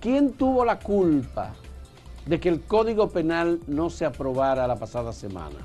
¿Quién 0.00 0.32
tuvo 0.32 0.66
la 0.66 0.78
culpa 0.78 1.54
de 2.26 2.38
que 2.38 2.50
el 2.50 2.60
Código 2.60 3.08
Penal 3.08 3.60
no 3.66 3.88
se 3.88 4.04
aprobara 4.04 4.66
la 4.66 4.76
pasada 4.76 5.14
semana? 5.14 5.56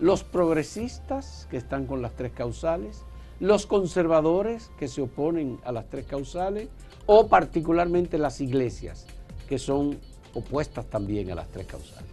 ¿Los 0.00 0.24
progresistas 0.24 1.46
que 1.48 1.56
están 1.56 1.86
con 1.86 2.02
las 2.02 2.12
tres 2.16 2.32
causales? 2.32 3.04
¿Los 3.38 3.66
conservadores 3.66 4.72
que 4.80 4.88
se 4.88 5.02
oponen 5.02 5.60
a 5.64 5.70
las 5.70 5.88
tres 5.88 6.06
causales? 6.06 6.68
¿O 7.06 7.28
particularmente 7.28 8.18
las 8.18 8.40
iglesias 8.40 9.06
que 9.48 9.58
son 9.58 9.98
opuestas 10.34 10.86
también 10.86 11.30
a 11.30 11.34
las 11.34 11.48
tres 11.48 11.66
causales? 11.66 12.10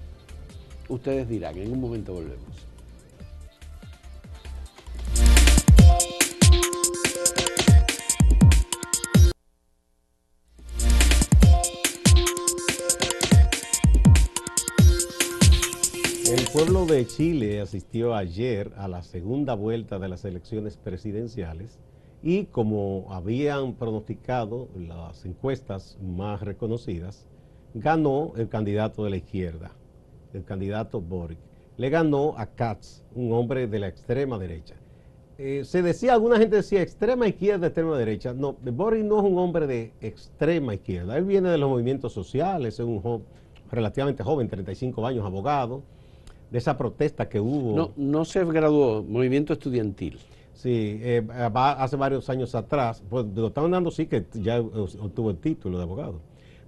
Ustedes 0.87 1.27
dirán, 1.27 1.57
en 1.57 1.71
un 1.71 1.81
momento 1.81 2.13
volvemos. 2.13 2.65
El 16.27 16.47
pueblo 16.51 16.85
de 16.85 17.05
Chile 17.05 17.59
asistió 17.61 18.15
ayer 18.15 18.71
a 18.77 18.87
la 18.87 19.03
segunda 19.03 19.55
vuelta 19.55 19.99
de 19.99 20.07
las 20.07 20.23
elecciones 20.23 20.77
presidenciales 20.77 21.79
y 22.25 22.45
como 22.45 23.05
habían 23.11 23.75
pronosticado 23.75 24.67
las 24.75 25.23
encuestas 25.25 25.95
más 26.01 26.41
reconocidas, 26.41 27.27
ganó 27.75 28.33
el 28.35 28.49
candidato 28.49 29.03
de 29.03 29.11
la 29.11 29.17
izquierda, 29.17 29.71
el 30.33 30.43
candidato 30.43 30.99
Boric. 30.99 31.37
Le 31.77 31.89
ganó 31.91 32.33
a 32.35 32.47
Katz, 32.47 33.03
un 33.13 33.31
hombre 33.31 33.67
de 33.67 33.77
la 33.77 33.87
extrema 33.89 34.39
derecha. 34.39 34.73
Eh, 35.37 35.61
se 35.65 35.83
decía, 35.83 36.13
alguna 36.13 36.37
gente 36.39 36.55
decía 36.55 36.81
extrema 36.81 37.27
izquierda, 37.27 37.67
extrema 37.67 37.95
derecha. 37.95 38.33
No, 38.33 38.53
Boric 38.53 39.03
no 39.03 39.19
es 39.19 39.23
un 39.25 39.37
hombre 39.37 39.67
de 39.67 39.93
extrema 40.01 40.73
izquierda. 40.73 41.15
Él 41.17 41.25
viene 41.25 41.49
de 41.49 41.59
los 41.59 41.69
movimientos 41.69 42.11
sociales, 42.11 42.73
es 42.79 42.85
un 42.85 43.01
jo- 43.01 43.21
relativamente 43.69 44.23
joven, 44.23 44.47
35 44.47 45.05
años, 45.05 45.23
abogado, 45.25 45.83
de 46.49 46.57
esa 46.57 46.75
protesta 46.75 47.29
que 47.29 47.39
hubo. 47.39 47.75
No, 47.75 47.91
no 47.97 48.25
se 48.25 48.43
graduó, 48.45 49.03
movimiento 49.03 49.53
estudiantil. 49.53 50.17
Sí, 50.55 50.99
eh, 51.01 51.21
hace 51.53 51.97
varios 51.97 52.29
años 52.29 52.55
atrás, 52.55 53.03
pues 53.09 53.25
lo 53.35 53.47
estaban 53.47 53.71
dando 53.71 53.91
sí 53.91 54.07
que 54.07 54.25
ya 54.33 54.61
obtuvo 54.61 55.29
el 55.29 55.37
título 55.37 55.77
de 55.77 55.83
abogado. 55.83 56.21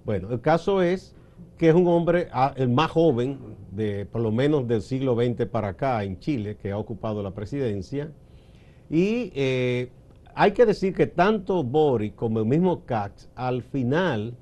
Bueno, 0.04 0.30
el 0.30 0.42
caso 0.42 0.82
es 0.82 1.16
que 1.56 1.70
es 1.70 1.74
un 1.74 1.86
hombre, 1.88 2.28
ah, 2.32 2.52
el 2.56 2.68
más 2.68 2.90
joven 2.90 3.38
de 3.72 4.04
por 4.04 4.20
lo 4.20 4.30
menos 4.30 4.68
del 4.68 4.82
siglo 4.82 5.16
XX 5.16 5.46
para 5.46 5.68
acá 5.68 6.04
en 6.04 6.18
Chile, 6.18 6.56
que 6.56 6.70
ha 6.70 6.76
ocupado 6.76 7.22
la 7.22 7.30
presidencia. 7.30 8.12
Y 8.90 9.32
eh, 9.34 9.90
hay 10.34 10.52
que 10.52 10.66
decir 10.66 10.94
que 10.94 11.06
tanto 11.06 11.64
Boric 11.64 12.14
como 12.14 12.40
el 12.40 12.44
mismo 12.44 12.84
Katz 12.84 13.28
al 13.34 13.62
final 13.62 14.34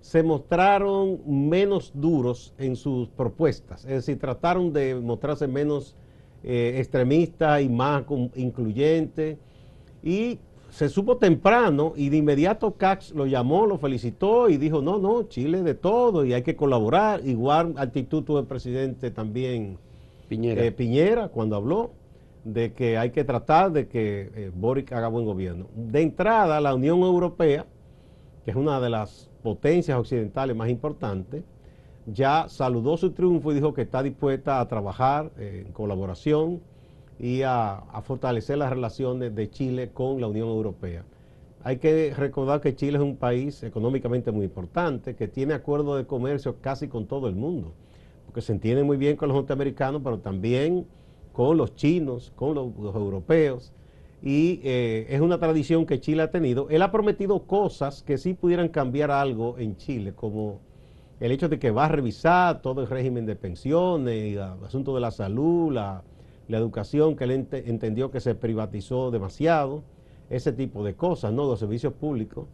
se 0.00 0.24
mostraron 0.24 1.20
menos 1.26 1.92
duros 1.94 2.52
en 2.58 2.74
sus 2.74 3.08
propuestas, 3.10 3.84
es 3.84 3.90
decir, 3.90 4.18
trataron 4.18 4.72
de 4.72 4.94
mostrarse 4.94 5.46
menos 5.46 5.94
eh, 6.44 6.74
extremistas 6.78 7.62
y 7.62 7.68
más 7.68 8.04
incluyentes. 8.34 9.38
Y 10.02 10.38
se 10.70 10.88
supo 10.88 11.16
temprano 11.16 11.94
y 11.96 12.08
de 12.10 12.18
inmediato 12.18 12.74
Katz 12.74 13.12
lo 13.12 13.26
llamó, 13.26 13.66
lo 13.66 13.78
felicitó 13.78 14.48
y 14.48 14.58
dijo, 14.58 14.82
no, 14.82 14.98
no, 14.98 15.24
Chile 15.24 15.62
de 15.62 15.74
todo 15.74 16.24
y 16.24 16.34
hay 16.34 16.42
que 16.42 16.56
colaborar. 16.56 17.20
Igual 17.26 17.74
actitud 17.76 18.22
tuvo 18.22 18.38
el 18.40 18.46
presidente 18.46 19.10
también 19.10 19.78
Piñera. 20.28 20.64
eh, 20.64 20.72
Piñera 20.72 21.28
cuando 21.28 21.56
habló 21.56 21.92
de 22.44 22.72
que 22.72 22.96
hay 22.96 23.10
que 23.10 23.24
tratar 23.24 23.72
de 23.72 23.88
que 23.88 24.30
eh, 24.34 24.50
Boric 24.54 24.92
haga 24.92 25.08
buen 25.08 25.24
gobierno. 25.24 25.66
De 25.74 26.02
entrada, 26.02 26.60
la 26.60 26.74
Unión 26.74 27.00
Europea, 27.00 27.66
que 28.44 28.50
es 28.50 28.56
una 28.56 28.80
de 28.80 28.90
las 28.90 29.30
potencias 29.42 29.98
occidentales 29.98 30.54
más 30.56 30.68
importantes, 30.68 31.42
ya 32.12 32.48
saludó 32.48 32.96
su 32.96 33.12
triunfo 33.12 33.52
y 33.52 33.56
dijo 33.56 33.74
que 33.74 33.82
está 33.82 34.02
dispuesta 34.02 34.60
a 34.60 34.68
trabajar 34.68 35.30
eh, 35.38 35.64
en 35.66 35.72
colaboración 35.72 36.60
y 37.18 37.42
a, 37.42 37.82
fortalecer 38.02 38.58
las 38.58 38.70
relaciones 38.70 39.34
de 39.34 39.50
Chile 39.50 39.90
con 39.92 40.20
la 40.20 40.28
Unión 40.28 40.48
Europea. 40.48 41.04
Hay 41.64 41.78
que 41.78 42.14
recordar 42.16 42.60
que 42.60 42.76
Chile 42.76 42.98
es 42.98 43.04
un 43.04 43.16
país 43.16 43.62
económicamente 43.62 44.30
muy 44.30 44.44
importante, 44.44 45.16
que 45.16 45.26
tiene 45.26 45.54
acuerdos 45.54 45.98
de 45.98 46.06
comercio 46.06 46.56
casi 46.60 46.88
con 46.88 47.06
todo 47.06 47.28
el 47.28 47.34
mundo, 47.34 47.72
porque 48.26 48.40
se 48.40 48.52
entiende 48.52 48.84
muy 48.84 48.96
bien 48.96 49.16
con 49.16 49.28
los 49.28 49.36
norteamericanos, 49.36 50.00
pero 50.02 50.18
también 50.18 50.86
con 51.32 51.56
los 51.56 51.74
chinos, 51.74 52.32
con 52.36 52.54
los, 52.54 52.74
los 52.76 52.94
europeos, 52.94 53.72
y 54.22 54.60
eh, 54.62 55.06
es 55.10 55.20
una 55.20 55.38
tradición 55.38 55.86
que 55.86 56.00
Chile 56.00 56.22
ha 56.22 56.30
tenido. 56.30 56.68
Él 56.70 56.82
ha 56.82 56.90
prometido 56.90 57.44
cosas 57.46 58.02
que 58.02 58.18
sí 58.18 58.34
pudieran 58.34 58.68
cambiar 58.68 59.10
algo 59.10 59.58
en 59.58 59.76
Chile, 59.76 60.12
como 60.14 60.60
el 61.20 61.32
hecho 61.32 61.48
de 61.48 61.58
que 61.58 61.70
va 61.70 61.86
a 61.86 61.88
revisar 61.88 62.62
todo 62.62 62.80
el 62.80 62.86
régimen 62.88 63.26
de 63.26 63.36
pensiones, 63.36 64.34
el 64.34 64.40
asunto 64.64 64.94
de 64.94 65.00
la 65.00 65.10
salud, 65.10 65.72
la, 65.72 66.02
educación, 66.48 67.16
que 67.16 67.24
él 67.24 67.30
ente- 67.32 67.64
entendió 67.68 68.10
que 68.10 68.20
se 68.20 68.34
privatizó 68.34 69.10
demasiado, 69.10 69.82
ese 70.30 70.52
tipo 70.52 70.84
de 70.84 70.94
cosas, 70.94 71.32
¿no? 71.32 71.44
Los 71.46 71.58
servicios 71.58 71.92
públicos. 71.92 72.46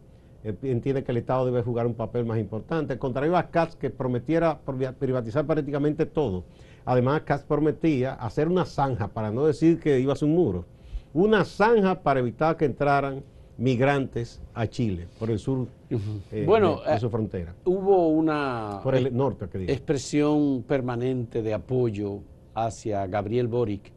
Entiende 0.43 1.03
que 1.03 1.11
el 1.11 1.17
Estado 1.17 1.45
debe 1.45 1.63
jugar 1.63 1.87
un 1.87 1.95
papel 1.95 2.23
más 2.25 2.37
importante. 2.37 2.99
Contrario 2.99 3.35
a 3.35 3.49
Katz, 3.49 3.75
que 3.75 3.89
prometiera 3.89 4.59
priva- 4.63 4.91
privatizar 4.93 5.45
prácticamente 5.45 6.05
todo. 6.05 6.43
Además, 6.85 7.21
Katz 7.21 7.43
prometía 7.43 8.13
hacer 8.13 8.47
una 8.47 8.65
zanja, 8.65 9.07
para 9.07 9.31
no 9.31 9.45
decir 9.45 9.79
que 9.79 9.99
iba 9.99 10.13
a 10.13 10.15
ser 10.15 10.27
un 10.27 10.35
muro, 10.35 10.65
una 11.13 11.45
zanja 11.45 12.01
para 12.03 12.19
evitar 12.19 12.57
que 12.57 12.65
entraran 12.65 13.23
migrantes 13.57 14.41
a 14.53 14.67
Chile, 14.67 15.07
por 15.17 15.31
el 15.31 15.39
sur 15.39 15.67
eh, 15.89 16.43
Bueno, 16.45 16.81
de, 16.83 16.89
de 16.89 16.95
eh, 16.95 16.99
su 16.99 17.09
frontera. 17.09 17.55
Hubo 17.65 18.09
una 18.09 18.79
Por 18.83 18.95
el 18.95 19.15
norte, 19.15 19.47
que 19.47 19.63
expresión 19.71 20.63
permanente 20.63 21.41
de 21.41 21.53
apoyo 21.53 22.21
hacia 22.53 23.05
Gabriel 23.07 23.47
Boric 23.47 23.91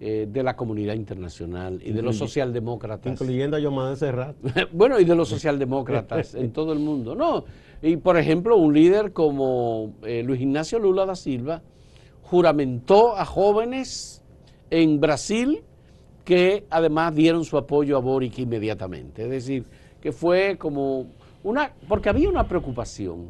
eh, 0.00 0.28
de 0.30 0.42
la 0.42 0.56
comunidad 0.56 0.94
internacional 0.94 1.80
y 1.82 1.92
de 1.92 2.02
los 2.02 2.16
socialdemócratas. 2.16 3.12
Incluyendo 3.12 3.56
a 3.56 3.60
Yomar 3.60 3.96
Serrat. 3.96 4.36
bueno, 4.72 4.98
y 4.98 5.04
de 5.04 5.14
los 5.14 5.28
socialdemócratas 5.28 6.34
en 6.34 6.52
todo 6.52 6.72
el 6.72 6.80
mundo. 6.80 7.14
No, 7.14 7.44
y 7.80 7.96
por 7.96 8.18
ejemplo, 8.18 8.56
un 8.56 8.74
líder 8.74 9.12
como 9.12 9.94
eh, 10.02 10.22
Luis 10.22 10.40
Ignacio 10.40 10.78
Lula 10.78 11.06
da 11.06 11.14
Silva 11.14 11.62
juramentó 12.22 13.16
a 13.16 13.24
jóvenes 13.24 14.22
en 14.68 15.00
Brasil 15.00 15.62
que 16.24 16.64
además 16.70 17.14
dieron 17.14 17.44
su 17.44 17.56
apoyo 17.56 17.96
a 17.96 18.00
Boric 18.00 18.38
inmediatamente. 18.38 19.24
Es 19.24 19.30
decir, 19.30 19.64
que 20.00 20.12
fue 20.12 20.56
como 20.58 21.06
una, 21.42 21.72
porque 21.88 22.08
había 22.08 22.28
una 22.28 22.48
preocupación 22.48 23.28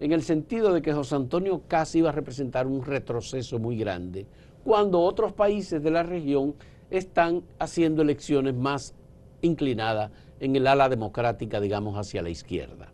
en 0.00 0.12
el 0.12 0.22
sentido 0.22 0.72
de 0.72 0.82
que 0.82 0.92
José 0.92 1.14
Antonio 1.16 1.62
casi 1.66 1.98
iba 1.98 2.10
a 2.10 2.12
representar 2.12 2.66
un 2.66 2.84
retroceso 2.84 3.58
muy 3.58 3.78
grande, 3.78 4.26
cuando 4.62 5.00
otros 5.00 5.32
países 5.32 5.82
de 5.82 5.90
la 5.90 6.02
región 6.02 6.54
están 6.90 7.42
haciendo 7.58 8.02
elecciones 8.02 8.54
más 8.54 8.94
inclinadas 9.40 10.10
en 10.40 10.56
el 10.56 10.66
ala 10.66 10.88
democrática, 10.88 11.60
digamos, 11.60 11.96
hacia 11.96 12.22
la 12.22 12.30
izquierda. 12.30 12.92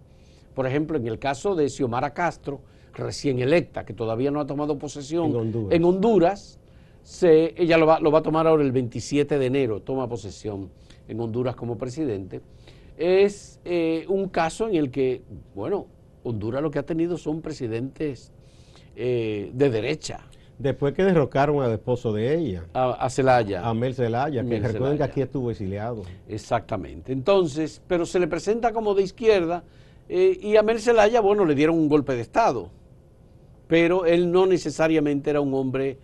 Por 0.54 0.66
ejemplo, 0.66 0.96
en 0.98 1.06
el 1.06 1.18
caso 1.18 1.54
de 1.54 1.68
Xiomara 1.68 2.12
Castro, 2.12 2.60
recién 2.94 3.38
electa, 3.40 3.84
que 3.84 3.94
todavía 3.94 4.30
no 4.30 4.40
ha 4.40 4.46
tomado 4.46 4.78
posesión 4.78 5.30
En 5.30 5.36
Honduras. 5.36 5.74
en 5.74 5.84
Honduras, 5.84 6.59
se- 7.02 7.54
ella 7.60 7.76
lo 7.78 7.86
va, 7.86 8.00
lo 8.00 8.10
va 8.10 8.20
a 8.20 8.22
tomar 8.22 8.46
ahora 8.46 8.62
el 8.62 8.72
27 8.72 9.38
de 9.38 9.46
enero, 9.46 9.80
toma 9.80 10.08
posesión 10.08 10.70
en 11.08 11.20
Honduras 11.20 11.56
como 11.56 11.76
presidente. 11.78 12.40
Es 12.96 13.58
eh, 13.64 14.04
un 14.08 14.28
caso 14.28 14.68
en 14.68 14.74
el 14.76 14.90
que, 14.90 15.22
bueno, 15.54 15.86
Honduras 16.22 16.62
lo 16.62 16.70
que 16.70 16.78
ha 16.78 16.84
tenido 16.84 17.16
son 17.16 17.40
presidentes 17.40 18.32
eh, 18.96 19.50
de 19.54 19.70
derecha, 19.70 20.26
Después 20.58 20.92
que 20.92 21.02
derrocaron 21.02 21.62
al 21.62 21.72
esposo 21.72 22.12
de 22.12 22.34
ella, 22.36 22.66
a, 22.74 22.90
a 22.92 23.08
Zelaya. 23.08 23.66
a 23.66 23.72
Mel 23.72 23.94
Zelaya, 23.94 24.44
que 24.44 24.60
recuerden 24.60 24.98
que 24.98 25.04
aquí 25.04 25.22
estuvo 25.22 25.50
exiliado. 25.50 26.02
Exactamente. 26.28 27.12
Entonces, 27.14 27.80
pero 27.88 28.04
se 28.04 28.20
le 28.20 28.26
presenta 28.28 28.70
como 28.70 28.94
de 28.94 29.02
izquierda 29.04 29.64
eh, 30.06 30.38
y 30.38 30.56
a 30.56 30.62
Mel 30.62 30.78
Zelaya, 30.78 31.22
bueno, 31.22 31.46
le 31.46 31.54
dieron 31.54 31.78
un 31.78 31.88
golpe 31.88 32.14
de 32.14 32.20
Estado, 32.20 32.68
pero 33.68 34.04
él 34.04 34.30
no 34.30 34.44
necesariamente 34.46 35.30
era 35.30 35.40
un 35.40 35.54
hombre 35.54 35.96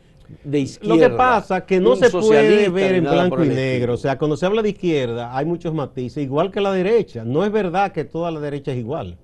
de 0.45 0.71
Lo 0.83 0.99
que 0.99 1.11
pasa 1.11 1.59
es 1.59 1.65
que 1.65 1.81
no 1.81 1.97
se 1.97 2.11
puede 2.11 2.69
ver 2.69 2.95
en 2.97 3.05
blanco 3.05 3.45
y 3.45 3.49
negro. 3.49 3.95
O 3.95 3.97
sea, 3.97 4.19
cuando 4.19 4.37
se 4.37 4.47
habla 4.47 4.63
de 4.63 4.71
izquierda 4.71 5.37
hay 5.37 5.45
muchos 5.45 5.73
matices, 5.73 6.23
igual 6.23 6.51
que 6.51 6.61
la 6.61 6.73
derecha. 6.73 7.25
No 7.25 7.45
es 7.45 7.53
verdad 7.53 7.93
que 7.93 8.05
toda 8.05 8.31
la 8.31 8.41
derecha 8.41 8.73
es 8.73 8.79
igual. 8.79 9.17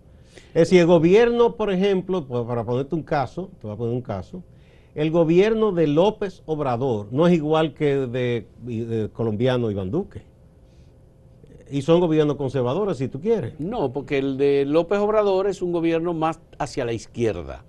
Es 0.49 0.63
decir, 0.63 0.81
el 0.81 0.87
gobierno, 0.87 1.57
por 1.57 1.73
ejemplo, 1.73 2.27
pues, 2.27 2.45
para 2.47 2.65
ponerte 2.65 2.95
un 2.95 3.03
caso, 3.03 3.51
te 3.61 3.67
voy 3.67 3.75
a 3.75 3.79
poner 3.79 3.95
un 3.95 4.03
caso, 4.03 4.43
el 4.95 5.11
gobierno 5.11 5.73
de 5.73 5.87
López 5.87 6.43
Obrador 6.45 7.09
no 7.11 7.27
es 7.27 7.33
igual 7.33 7.73
que 7.73 7.97
de, 7.97 8.47
de 8.61 9.09
colombiano 9.13 9.71
Iván 9.71 9.91
Duque. 9.91 10.23
Y 11.71 11.81
son 11.81 12.01
gobiernos 12.01 12.37
conservadores, 12.37 12.99
si 12.99 13.09
tú 13.09 13.19
quieres. 13.19 13.59
No, 13.59 13.95
porque 13.95 14.19
el 14.19 14.37
de 14.37 14.67
López 14.67 14.99
Obrador 14.99 15.47
es 15.47 15.63
un 15.63 15.73
gobierno 15.73 16.13
más 16.13 16.39
hacia 16.59 16.85
la 16.85 16.93
izquierda. 16.93 17.65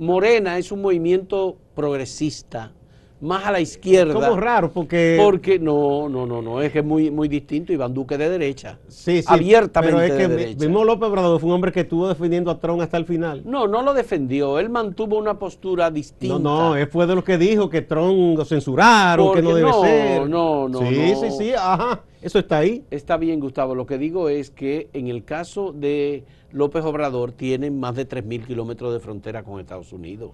Morena 0.00 0.56
es 0.56 0.72
un 0.72 0.80
movimiento 0.80 1.58
progresista, 1.74 2.72
más 3.20 3.44
a 3.44 3.52
la 3.52 3.60
izquierda. 3.60 4.14
Como 4.14 4.34
raro, 4.40 4.72
porque... 4.72 5.18
Porque 5.22 5.58
no, 5.58 6.08
no, 6.08 6.24
no, 6.24 6.40
no, 6.40 6.62
es 6.62 6.72
que 6.72 6.78
es 6.78 6.84
muy, 6.86 7.10
muy 7.10 7.28
distinto. 7.28 7.70
Iván 7.70 7.92
Duque 7.92 8.16
de 8.16 8.30
derecha. 8.30 8.78
Sí, 8.88 9.20
sí. 9.20 9.24
Abiertamente 9.28 9.94
pero 9.94 10.02
es 10.02 10.12
que 10.12 10.26
de 10.26 10.36
derecha. 10.36 10.58
mismo 10.64 10.84
López 10.84 11.06
Obrador 11.06 11.38
fue 11.38 11.50
un 11.50 11.54
hombre 11.56 11.70
que 11.70 11.80
estuvo 11.80 12.08
defendiendo 12.08 12.50
a 12.50 12.58
Trump 12.58 12.80
hasta 12.80 12.96
el 12.96 13.04
final. 13.04 13.42
No, 13.44 13.68
no 13.68 13.82
lo 13.82 13.92
defendió. 13.92 14.58
Él 14.58 14.70
mantuvo 14.70 15.18
una 15.18 15.38
postura 15.38 15.90
distinta. 15.90 16.38
No, 16.38 16.70
no, 16.70 16.76
él 16.76 16.86
fue 16.86 17.06
de 17.06 17.14
los 17.14 17.22
que 17.22 17.36
dijo 17.36 17.68
que 17.68 17.82
Trump 17.82 18.38
lo 18.38 18.44
censuraron, 18.46 19.34
que 19.34 19.42
no 19.42 19.54
debe 19.54 19.68
no, 19.68 19.82
ser. 19.82 20.30
no, 20.30 20.68
no, 20.70 20.78
Sí, 20.78 21.12
no. 21.12 21.20
sí, 21.20 21.30
sí, 21.36 21.52
ajá. 21.52 22.00
Eso 22.22 22.38
está 22.38 22.56
ahí. 22.56 22.84
Está 22.90 23.18
bien, 23.18 23.38
Gustavo. 23.38 23.74
Lo 23.74 23.84
que 23.84 23.98
digo 23.98 24.30
es 24.30 24.50
que 24.50 24.88
en 24.94 25.08
el 25.08 25.24
caso 25.24 25.74
de 25.74 26.24
López 26.52 26.84
Obrador 26.84 27.32
tienen 27.32 27.78
más 27.78 27.94
de 27.94 28.08
3.000 28.08 28.46
kilómetros 28.46 28.92
de 28.92 29.00
frontera 29.00 29.42
con 29.42 29.60
Estados 29.60 29.92
Unidos. 29.92 30.32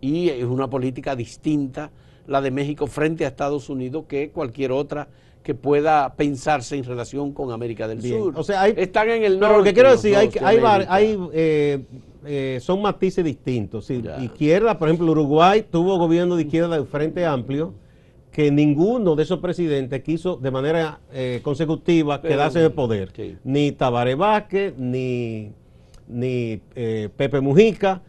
Y 0.00 0.28
es 0.28 0.44
una 0.44 0.68
política 0.68 1.16
distinta 1.16 1.90
la 2.26 2.40
de 2.40 2.50
México 2.50 2.86
frente 2.86 3.24
a 3.24 3.28
Estados 3.28 3.68
Unidos 3.68 4.04
que 4.08 4.30
cualquier 4.30 4.72
otra 4.72 5.08
que 5.42 5.54
pueda 5.54 6.12
pensarse 6.16 6.76
en 6.76 6.82
relación 6.84 7.32
con 7.32 7.52
América 7.52 7.86
del 7.86 7.98
Bien. 8.00 8.18
Sur. 8.18 8.34
O 8.36 8.42
sea, 8.42 8.62
hay- 8.62 8.74
Están 8.76 9.08
en 9.10 9.22
el 9.22 9.38
norte. 9.38 9.46
Pero 9.46 9.58
lo 9.58 9.64
que 9.64 9.74
quiero 9.74 9.90
decir, 9.92 10.16
hay, 10.16 10.28
hay, 10.42 10.58
hay, 10.88 11.18
eh, 11.32 11.84
eh, 12.24 12.58
son 12.60 12.82
matices 12.82 13.24
distintos. 13.24 13.86
sí. 13.86 14.02
Izquierda, 14.20 14.76
por 14.76 14.88
ejemplo, 14.88 15.12
Uruguay 15.12 15.64
tuvo 15.70 15.98
gobierno 15.98 16.34
de 16.34 16.42
izquierda 16.42 16.76
de 16.76 16.84
Frente 16.84 17.24
Amplio, 17.24 17.74
que 18.36 18.50
ninguno 18.50 19.16
de 19.16 19.22
esos 19.22 19.38
presidentes 19.38 20.02
quiso 20.02 20.36
de 20.36 20.50
manera 20.50 21.00
eh, 21.10 21.40
consecutiva 21.42 22.20
Pero- 22.20 22.34
quedarse 22.34 22.58
en 22.58 22.66
el 22.66 22.72
poder. 22.72 23.08
sí. 23.16 23.34
Ni 23.44 23.72
Tabaré 23.72 24.14
Vázquez, 24.14 24.74
ni, 24.76 25.52
ni 26.06 26.60
eh, 26.74 27.08
Pepe 27.16 27.40
Mujica. 27.40 28.02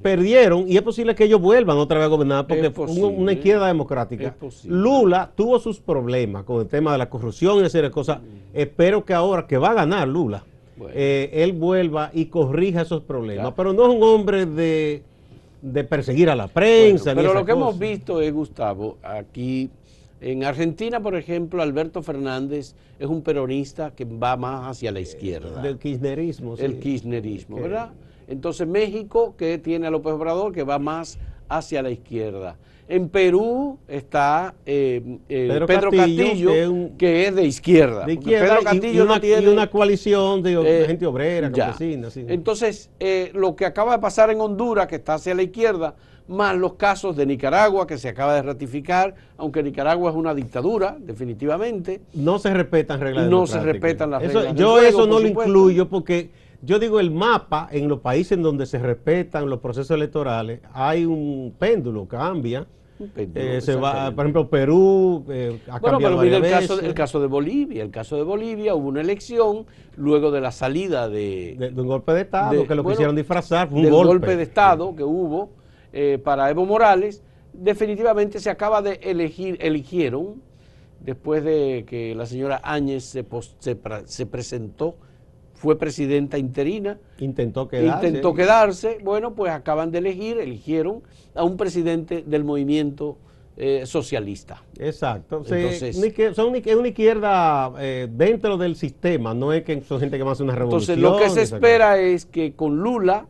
Perdieron 0.00 0.66
y 0.66 0.76
es 0.78 0.82
posible 0.82 1.14
que 1.14 1.24
ellos 1.24 1.38
vuelvan 1.38 1.76
otra 1.76 1.98
vez 1.98 2.06
a 2.06 2.08
gobernar 2.08 2.46
porque 2.46 2.66
Es 2.68 2.72
fue 2.72 2.86
una 2.86 3.32
izquierda 3.34 3.66
democrática. 3.66 4.34
Lula 4.66 5.30
tuvo 5.34 5.58
sus 5.58 5.80
problemas 5.80 6.44
con 6.44 6.62
el 6.62 6.66
tema 6.66 6.92
de 6.92 6.98
la 6.98 7.10
corrupción 7.10 7.62
y 7.62 7.68
de 7.68 7.90
cosas. 7.90 8.20
Espero 8.54 9.04
que 9.04 9.12
ahora 9.12 9.46
que 9.46 9.58
va 9.58 9.72
a 9.72 9.74
ganar 9.74 10.08
Lula, 10.08 10.44
Bueno. 10.78 10.94
eh, 10.96 11.28
él 11.34 11.52
vuelva 11.52 12.10
y 12.14 12.26
corrija 12.26 12.80
esos 12.80 13.02
problemas. 13.02 13.52
Pero 13.54 13.74
no 13.74 13.82
es 13.86 13.94
un 13.96 14.02
hombre 14.02 14.46
de, 14.46 15.02
de 15.64 15.82
perseguir 15.82 16.28
a 16.28 16.36
la 16.36 16.46
prensa. 16.46 17.14
Bueno, 17.14 17.30
pero 17.30 17.40
lo 17.40 17.46
que 17.46 17.52
hemos 17.52 17.78
visto 17.78 18.20
es, 18.20 18.32
Gustavo, 18.32 18.98
aquí 19.02 19.70
en 20.20 20.44
Argentina, 20.44 21.00
por 21.00 21.16
ejemplo, 21.16 21.62
Alberto 21.62 22.02
Fernández 22.02 22.74
es 22.98 23.08
un 23.08 23.22
peronista 23.22 23.90
que 23.92 24.04
va 24.04 24.36
más 24.36 24.68
hacia 24.68 24.92
la 24.92 25.00
izquierda. 25.00 25.62
Del 25.62 25.78
kirchnerismo. 25.78 26.56
sí. 26.56 26.64
el 26.64 26.78
kirchnerismo, 26.78 27.56
¿verdad? 27.56 27.92
Entonces 28.28 28.66
México, 28.66 29.34
que 29.38 29.58
tiene 29.58 29.86
a 29.86 29.90
López 29.90 30.12
Obrador, 30.12 30.52
que 30.52 30.64
va 30.64 30.78
más 30.78 31.18
hacia 31.48 31.82
la 31.82 31.90
izquierda. 31.90 32.56
En 32.86 33.08
Perú 33.08 33.78
está 33.88 34.54
eh, 34.66 35.02
eh, 35.28 35.46
Pedro 35.48 35.66
Pedro, 35.66 35.90
Castillo, 35.90 36.24
Castillo, 36.24 36.50
que 36.50 36.62
es 36.62 36.68
un- 36.68 36.96
que 36.98 37.26
es 37.26 37.34
de 37.34 37.44
izquierda. 37.44 38.04
De 38.04 38.12
izquierda 38.12 38.46
Pedro 38.56 38.62
Castillo 38.64 38.92
y, 38.92 39.00
una, 39.06 39.14
no 39.14 39.20
tiene... 39.20 39.42
y 39.42 39.46
una 39.46 39.70
coalición 39.70 40.42
de, 40.42 40.82
eh, 40.82 40.84
gente 40.86 41.06
obrera, 41.06 41.50
campesina. 41.50 42.08
Entonces, 42.28 42.90
eh, 43.00 43.30
lo 43.34 43.56
que 43.56 43.64
acaba 43.64 43.92
de 43.92 43.98
pasar 44.00 44.30
en 44.30 44.40
Honduras, 44.40 44.86
que 44.86 44.96
está 44.96 45.14
hacia 45.14 45.34
la 45.34 45.42
izquierda, 45.42 45.94
más 46.28 46.56
los 46.56 46.74
casos 46.74 47.16
de 47.16 47.26
Nicaragua, 47.26 47.86
que 47.86 47.96
se 47.98 48.08
acaba 48.08 48.34
de 48.34 48.42
ratificar, 48.42 49.14
aunque 49.36 49.62
Nicaragua 49.62 50.10
es 50.10 50.16
una 50.16 50.34
dictadura, 50.34 50.96
definitivamente. 51.00 52.00
no 52.14 52.38
se 52.38 52.52
respetan 52.52 53.00
reglas 53.00 53.28
No 53.28 53.46
se 53.46 53.60
respetan 53.60 54.10
las 54.10 54.22
reglas 54.22 54.54
Yo 54.54 54.72
juego, 54.72 54.86
eso 54.86 55.06
no 55.06 55.20
lo 55.20 55.28
supuesto. 55.28 55.50
incluyo 55.50 55.88
porque 55.88 56.30
yo 56.64 56.78
digo 56.78 57.00
el 57.00 57.10
mapa 57.10 57.68
en 57.70 57.88
los 57.88 58.00
países 58.00 58.32
en 58.32 58.42
donde 58.42 58.66
se 58.66 58.78
respetan 58.78 59.48
los 59.50 59.60
procesos 59.60 59.90
electorales, 59.96 60.60
hay 60.72 61.04
un 61.04 61.54
péndulo, 61.58 62.06
cambia. 62.06 62.66
Un 62.98 63.08
péndulo, 63.08 63.44
Eh, 63.44 63.60
se 63.60 63.74
va, 63.74 64.12
por 64.12 64.24
ejemplo, 64.24 64.48
Perú 64.48 65.24
eh, 65.28 65.60
ha 65.68 65.78
Bueno, 65.80 65.98
cambiado 65.98 66.18
pero 66.20 66.22
mira 66.22 66.36
el 66.36 66.52
caso, 66.52 66.80
el 66.80 66.94
caso 66.94 67.20
de 67.20 67.26
Bolivia. 67.26 67.82
El 67.82 67.90
caso 67.90 68.16
de 68.16 68.22
Bolivia 68.22 68.74
hubo 68.76 68.88
una 68.88 69.00
elección 69.00 69.66
luego 69.96 70.30
de 70.30 70.40
la 70.40 70.52
salida 70.52 71.08
de, 71.08 71.56
de, 71.58 71.70
de 71.70 71.80
un 71.80 71.88
golpe 71.88 72.12
de 72.12 72.20
Estado 72.22 72.52
de- 72.62 72.66
que 72.68 72.74
lo 72.74 72.82
bueno, 72.84 72.94
quisieron 72.94 73.16
disfrazar, 73.16 73.68
fue 73.68 73.78
un 73.78 73.82
del 73.84 73.92
golpe. 73.92 74.08
golpe. 74.12 74.36
de 74.36 74.42
Estado 74.44 74.94
que 74.94 75.02
hubo 75.02 75.50
eh, 75.92 76.18
para 76.22 76.48
Evo 76.50 76.64
Morales. 76.66 77.22
Definitivamente 77.52 78.38
se 78.40 78.50
acaba 78.50 78.80
de 78.82 79.00
elegir, 79.02 79.56
eligieron, 79.60 80.42
después 81.00 81.42
de 81.44 81.84
que 81.88 82.14
la 82.14 82.26
señora 82.26 82.60
Áñez 82.64 83.04
se, 83.04 83.22
pos- 83.24 83.54
se, 83.58 83.76
se 84.06 84.26
presentó, 84.26 84.94
fue 85.64 85.78
presidenta 85.78 86.36
interina, 86.36 86.98
Intentó 87.18 87.66
quedarse. 87.66 88.06
intentó 88.08 88.34
quedarse, 88.34 88.98
bueno, 89.02 89.34
pues 89.34 89.50
acaban 89.50 89.90
de 89.90 89.96
elegir, 89.96 90.38
eligieron 90.38 91.02
a 91.34 91.42
un 91.42 91.56
presidente 91.56 92.22
del 92.26 92.44
movimiento 92.44 93.16
eh, 93.56 93.86
socialista. 93.86 94.62
Exacto. 94.78 95.38
Entonces- 95.38 95.96
son 96.36 96.54
es 96.54 96.76
una 96.76 96.88
izquierda 96.88 97.72
eh, 97.78 98.08
dentro 98.12 98.58
del 98.58 98.76
sistema, 98.76 99.32
no 99.32 99.54
es 99.54 99.62
que 99.62 99.80
son 99.80 100.00
gente 100.00 100.18
que 100.18 100.22
va 100.22 100.30
a 100.30 100.32
hacer 100.34 100.44
una 100.44 100.54
revolución. 100.54 100.98
Entonces, 100.98 101.18
lo 101.22 101.24
que 101.24 101.30
se 101.34 101.54
espera 101.54 101.98
es 101.98 102.26
que 102.26 102.52
con 102.52 102.76
Lula, 102.76 103.26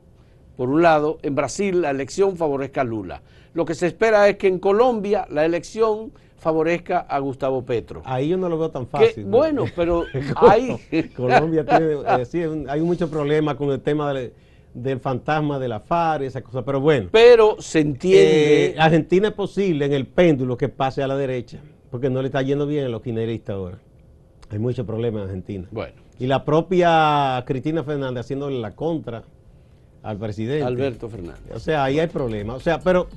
por 0.57 0.71
un 0.71 0.83
lado, 0.83 1.19
en 1.23 1.37
Brasil 1.37 1.83
la 1.83 1.91
elección 1.91 2.37
favorezca 2.37 2.81
a 2.81 2.85
Lula. 2.85 3.23
Lo 3.53 3.65
que 3.65 3.77
se 3.77 3.87
espera 3.87 4.29
es 4.29 4.37
que 4.39 4.49
en 4.49 4.59
Colombia 4.59 5.29
la 5.31 5.45
elección 5.45 6.11
favorezca 6.45 7.01
a 7.01 7.19
Gustavo 7.21 7.65
Petro. 7.65 8.03
cosa. 8.03 8.15
Ahí 8.15 8.29
yo 8.29 8.37
no 8.37 8.51
lo 8.51 8.59
veo 8.59 8.71
tan 8.71 8.87
fácil. 8.87 9.25
¿no? 9.25 9.39
bueno, 9.39 9.65
pero 9.75 10.05
hay... 10.37 10.77
Colombia 11.17 11.65
tiene, 11.65 11.95
eh, 12.07 12.25
sí, 12.27 12.43
hay 12.69 12.81
muchos 12.83 13.09
problemas 13.09 13.55
con 13.57 13.71
el 13.71 13.81
tema 13.81 14.13
del, 14.13 14.35
del 14.75 15.01
fantasma 15.01 15.59
de 15.59 15.69
la 15.69 15.81
FARC 15.81 16.25
y 16.25 16.27
esas 16.27 16.43
cosas, 16.43 16.63
pero 16.65 16.81
bueno. 16.81 17.09
pero 17.11 17.57
se 17.61 17.81
entiende... 17.81 18.67
Eh, 18.67 18.75
Argentina 18.79 19.29
es 19.29 19.35
posible 19.35 19.87
en 19.87 19.95
el 19.95 20.07
péndulo 20.07 20.59
que 20.59 20.69
pase 20.69 21.03
a 21.03 21.09
la 21.09 21.17
derecha, 21.17 21.61
porque 21.91 22.11
no 22.11 22.21
le 22.21 22.29
está 22.29 22.43
yendo 22.43 22.67
bien 22.67 22.85
a 22.85 22.89
los 22.91 23.01
kirchneristas 23.01 23.55
ahora. 23.55 23.79
Hay 24.51 24.59
muchos 24.59 24.85
problemas 24.87 25.23
en 25.23 25.29
Argentina. 25.29 25.69
bueno, 25.71 25.95
Y 26.19 26.27
la 26.27 26.45
propia 26.45 27.43
Cristina 27.47 27.83
Fernández 27.83 28.21
haciéndole 28.21 28.61
la 28.61 28.75
contra 28.77 29.25
al 30.03 30.19
presidente. 30.19 30.63
Alberto 30.63 31.09
Fernández. 31.09 31.55
O 31.55 31.59
sea, 31.59 31.85
ahí 31.85 31.99
hay 31.99 32.09
problemas. 32.09 32.57
O 32.57 32.61
sea, 32.61 32.79
pero 32.81 33.09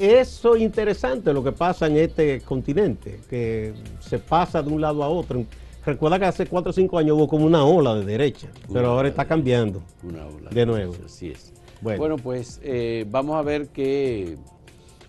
eso 0.00 0.56
es 0.56 0.62
interesante 0.62 1.32
lo 1.32 1.44
que 1.44 1.52
pasa 1.52 1.86
en 1.86 1.98
este 1.98 2.40
continente, 2.40 3.20
que 3.28 3.74
se 4.00 4.18
pasa 4.18 4.62
de 4.62 4.70
un 4.70 4.80
lado 4.80 5.04
a 5.04 5.08
otro. 5.08 5.44
Recuerda 5.84 6.18
que 6.18 6.24
hace 6.24 6.46
cuatro 6.46 6.70
o 6.70 6.72
cinco 6.72 6.98
años 6.98 7.16
hubo 7.16 7.28
como 7.28 7.44
una 7.44 7.64
ola 7.64 7.94
de 7.94 8.04
derecha, 8.04 8.48
pero 8.72 8.88
ahora 8.88 9.08
está 9.08 9.26
cambiando. 9.26 9.82
Una 10.02 10.26
ola. 10.26 10.50
De 10.50 10.64
nuevo. 10.64 10.94
Así 11.04 11.30
es. 11.30 11.52
Bueno. 11.80 11.98
Bueno, 11.98 12.16
pues 12.16 12.60
eh, 12.62 13.06
vamos 13.10 13.36
a 13.36 13.42
ver 13.42 13.68
qué, 13.68 14.36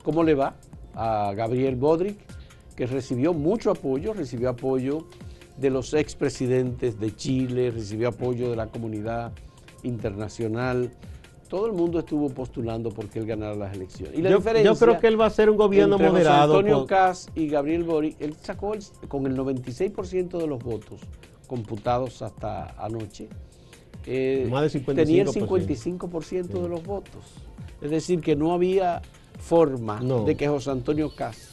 cómo 0.04 0.23
le 0.23 0.36
va 0.36 0.56
a 0.93 1.34
Gabriel 1.36 1.75
Bodrick, 1.75 2.17
que 2.75 2.86
recibió 2.86 3.34
mucho 3.34 3.71
apoyo, 3.71 4.13
recibió 4.13 4.49
apoyo 4.49 5.06
de 5.58 5.69
los 5.69 5.93
expresidentes 5.93 6.99
de 6.99 7.15
Chile, 7.15 7.71
recibió 7.71 8.10
apoyo 8.10 8.49
de 8.49 8.56
la 8.56 8.67
comunidad 8.67 9.32
internacional. 9.84 10.91
Todo 11.51 11.65
el 11.65 11.73
mundo 11.73 11.99
estuvo 11.99 12.29
postulando 12.29 12.91
porque 12.91 13.19
él 13.19 13.25
ganara 13.25 13.53
las 13.55 13.73
elecciones. 13.75 14.17
Y 14.17 14.21
la 14.21 14.29
Yo, 14.29 14.37
diferencia 14.37 14.71
yo 14.71 14.79
creo 14.79 14.97
que 15.01 15.07
él 15.07 15.19
va 15.19 15.25
a 15.25 15.29
ser 15.29 15.49
un 15.49 15.57
gobierno 15.57 15.95
entre 15.95 16.07
José 16.07 16.19
moderado. 16.23 16.53
Antonio 16.55 16.77
por- 16.77 16.87
Kass 16.87 17.29
y 17.35 17.49
Gabriel 17.49 17.83
Boric, 17.83 18.15
él 18.21 18.35
sacó 18.41 18.73
el- 18.73 18.81
con 19.09 19.25
el 19.27 19.35
96% 19.35 20.37
de 20.37 20.47
los 20.47 20.63
votos 20.63 21.01
computados 21.47 22.21
hasta 22.21 22.67
anoche. 22.81 23.27
eh, 24.05 24.47
Más 24.49 24.61
del 24.61 24.71
55%. 24.71 24.95
Tenía 24.95 25.21
el 25.23 25.27
55% 25.29 26.61
de 26.63 26.69
los 26.69 26.83
votos. 26.83 27.21
Es 27.81 27.91
decir, 27.91 28.21
que 28.21 28.35
no 28.37 28.53
había 28.53 29.01
forma 29.37 29.99
No. 29.99 30.23
de 30.23 30.35
que 30.37 30.47
José 30.47 30.71
Antonio 30.71 31.13
Kass. 31.13 31.50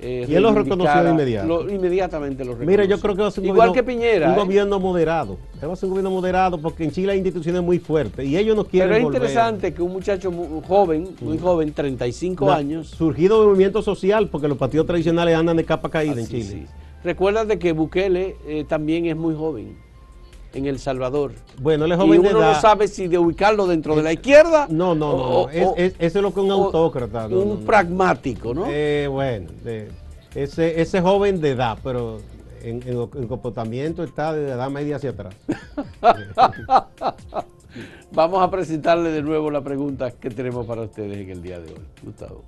Eh, 0.00 0.26
Y 0.28 0.34
él 0.34 0.42
lo 0.42 0.52
reconoció 0.52 1.02
de 1.02 1.10
inmediato. 1.10 1.46
lo- 1.48 1.70
inmediatamente 1.70 2.44
lo 2.44 2.52
reconoció. 2.52 2.70
Mira, 2.70 2.84
yo 2.84 3.00
creo 3.00 3.14
que 3.16 3.22
va 3.22 3.28
a 3.28 3.30
ser 3.30 3.42
un 3.42 3.50
Igual 3.50 3.68
gobierno, 3.70 3.74
que 3.86 3.92
Piñera. 3.92 4.28
un 4.28 4.34
¿eh? 4.34 4.36
gobierno 4.38 4.78
moderado. 4.80 5.38
Él 5.60 5.68
va 5.68 5.72
a 5.72 5.76
ser 5.76 5.86
un 5.86 5.90
gobierno 5.90 6.10
moderado 6.10 6.58
porque 6.60 6.84
en 6.84 6.90
Chile 6.92 7.12
hay 7.12 7.18
instituciones 7.18 7.62
muy 7.62 7.78
fuertes 7.78 8.24
y 8.26 8.36
ellos 8.36 8.56
no 8.56 8.64
quieren 8.64 8.88
Pero 8.90 8.98
es 8.98 9.04
volver. 9.04 9.20
interesante 9.22 9.74
que 9.74 9.82
un 9.82 9.92
muchacho 9.92 10.30
muy 10.30 10.62
joven, 10.66 11.08
muy 11.20 11.38
joven, 11.38 11.72
35 11.72 12.46
No, 12.46 12.52
años, 12.52 12.88
Surgido 12.88 13.38
del 13.40 13.48
movimiento 13.48 13.82
social 13.82 14.28
porque 14.28 14.46
los 14.48 14.56
partidos 14.58 14.86
tradicionales 14.86 15.34
andan 15.36 15.56
de 15.56 15.64
capa 15.64 15.88
caída 15.90 16.20
en 16.20 16.26
Chile. 16.26 16.42
sí. 16.44 16.66
Recuerda 17.04 17.44
de 17.44 17.58
que 17.58 17.72
Bukele 17.72 18.36
eh, 18.46 18.64
también 18.68 19.06
es 19.06 19.16
muy 19.16 19.34
joven 19.34 19.76
en 20.54 20.66
El 20.66 20.78
Salvador. 20.78 21.32
Bueno, 21.60 21.84
él 21.84 21.92
es 21.92 21.98
y 21.98 22.00
joven 22.00 22.20
uno 22.20 22.28
de 22.28 22.34
no 22.34 22.40
edad. 22.40 22.60
sabe 22.60 22.88
si 22.88 23.06
de 23.08 23.18
ubicarlo 23.18 23.66
dentro 23.66 23.94
de 23.96 24.02
la 24.02 24.12
izquierda. 24.12 24.66
No, 24.70 24.94
no, 24.94 25.12
no. 25.16 25.22
o- 25.24 25.46
no. 25.46 25.50
Es- 25.76 25.94
eso 25.98 26.18
es 26.18 26.22
lo 26.22 26.32
que 26.32 26.40
un 26.40 26.50
autócrata. 26.50 27.28
no, 27.28 27.38
un 27.40 27.48
no, 27.48 27.54
no. 27.56 27.60
pragmático, 27.66 28.54
¿no? 28.54 28.64
Eh, 28.68 29.06
bueno, 29.10 29.50
ese, 30.34 30.80
ese 30.80 31.00
joven 31.00 31.40
de 31.40 31.50
edad, 31.50 31.78
pero 31.82 32.18
en, 32.62 32.82
en, 32.86 32.98
en 33.14 33.28
comportamiento 33.28 34.02
está 34.02 34.32
de 34.32 34.50
edad 34.50 34.70
media 34.70 34.96
hacia 34.96 35.10
atrás. 35.10 35.34
Vamos 38.12 38.42
a 38.42 38.50
presentarle 38.50 39.10
de 39.10 39.22
nuevo 39.22 39.50
la 39.50 39.60
pregunta 39.60 40.10
que 40.12 40.30
tenemos 40.30 40.66
para 40.66 40.82
ustedes 40.82 41.18
en 41.18 41.30
el 41.30 41.42
día 41.42 41.60
de 41.60 41.72
hoy. 41.72 41.80
Gustavo. 42.02 42.42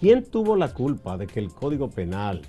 ¿Quién 0.00 0.24
tuvo 0.24 0.56
la 0.56 0.72
culpa 0.72 1.18
de 1.18 1.26
que 1.26 1.40
el 1.40 1.52
Código 1.52 1.90
Penal, 1.90 2.40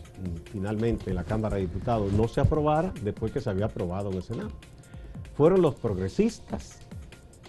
finalmente 0.54 1.10
en 1.10 1.18
la 1.18 1.26
Cámara 1.26 1.58
de 1.58 1.64
Diputados, 1.64 2.14
no 2.14 2.30
se 2.30 2.40
aprobara 2.40 2.94
después 3.04 3.34
que 3.34 3.42
se 3.42 3.50
había 3.50 3.66
aprobado 3.66 4.10
en 4.10 4.16
el 4.16 4.24
Senado? 4.24 4.52
¿Fueron 5.36 5.62
los 5.62 5.76
progresistas? 5.76 6.80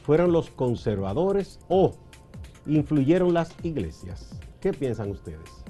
¿Fueron 0.05 0.33
los 0.33 0.51
conservadores? 0.51 1.61
¿O 1.69 1.95
influyeron 2.67 3.33
las 3.33 3.55
iglesias? 3.62 4.41
¿Qué 4.61 4.73
piensan 4.73 5.12
ustedes? 5.12 5.62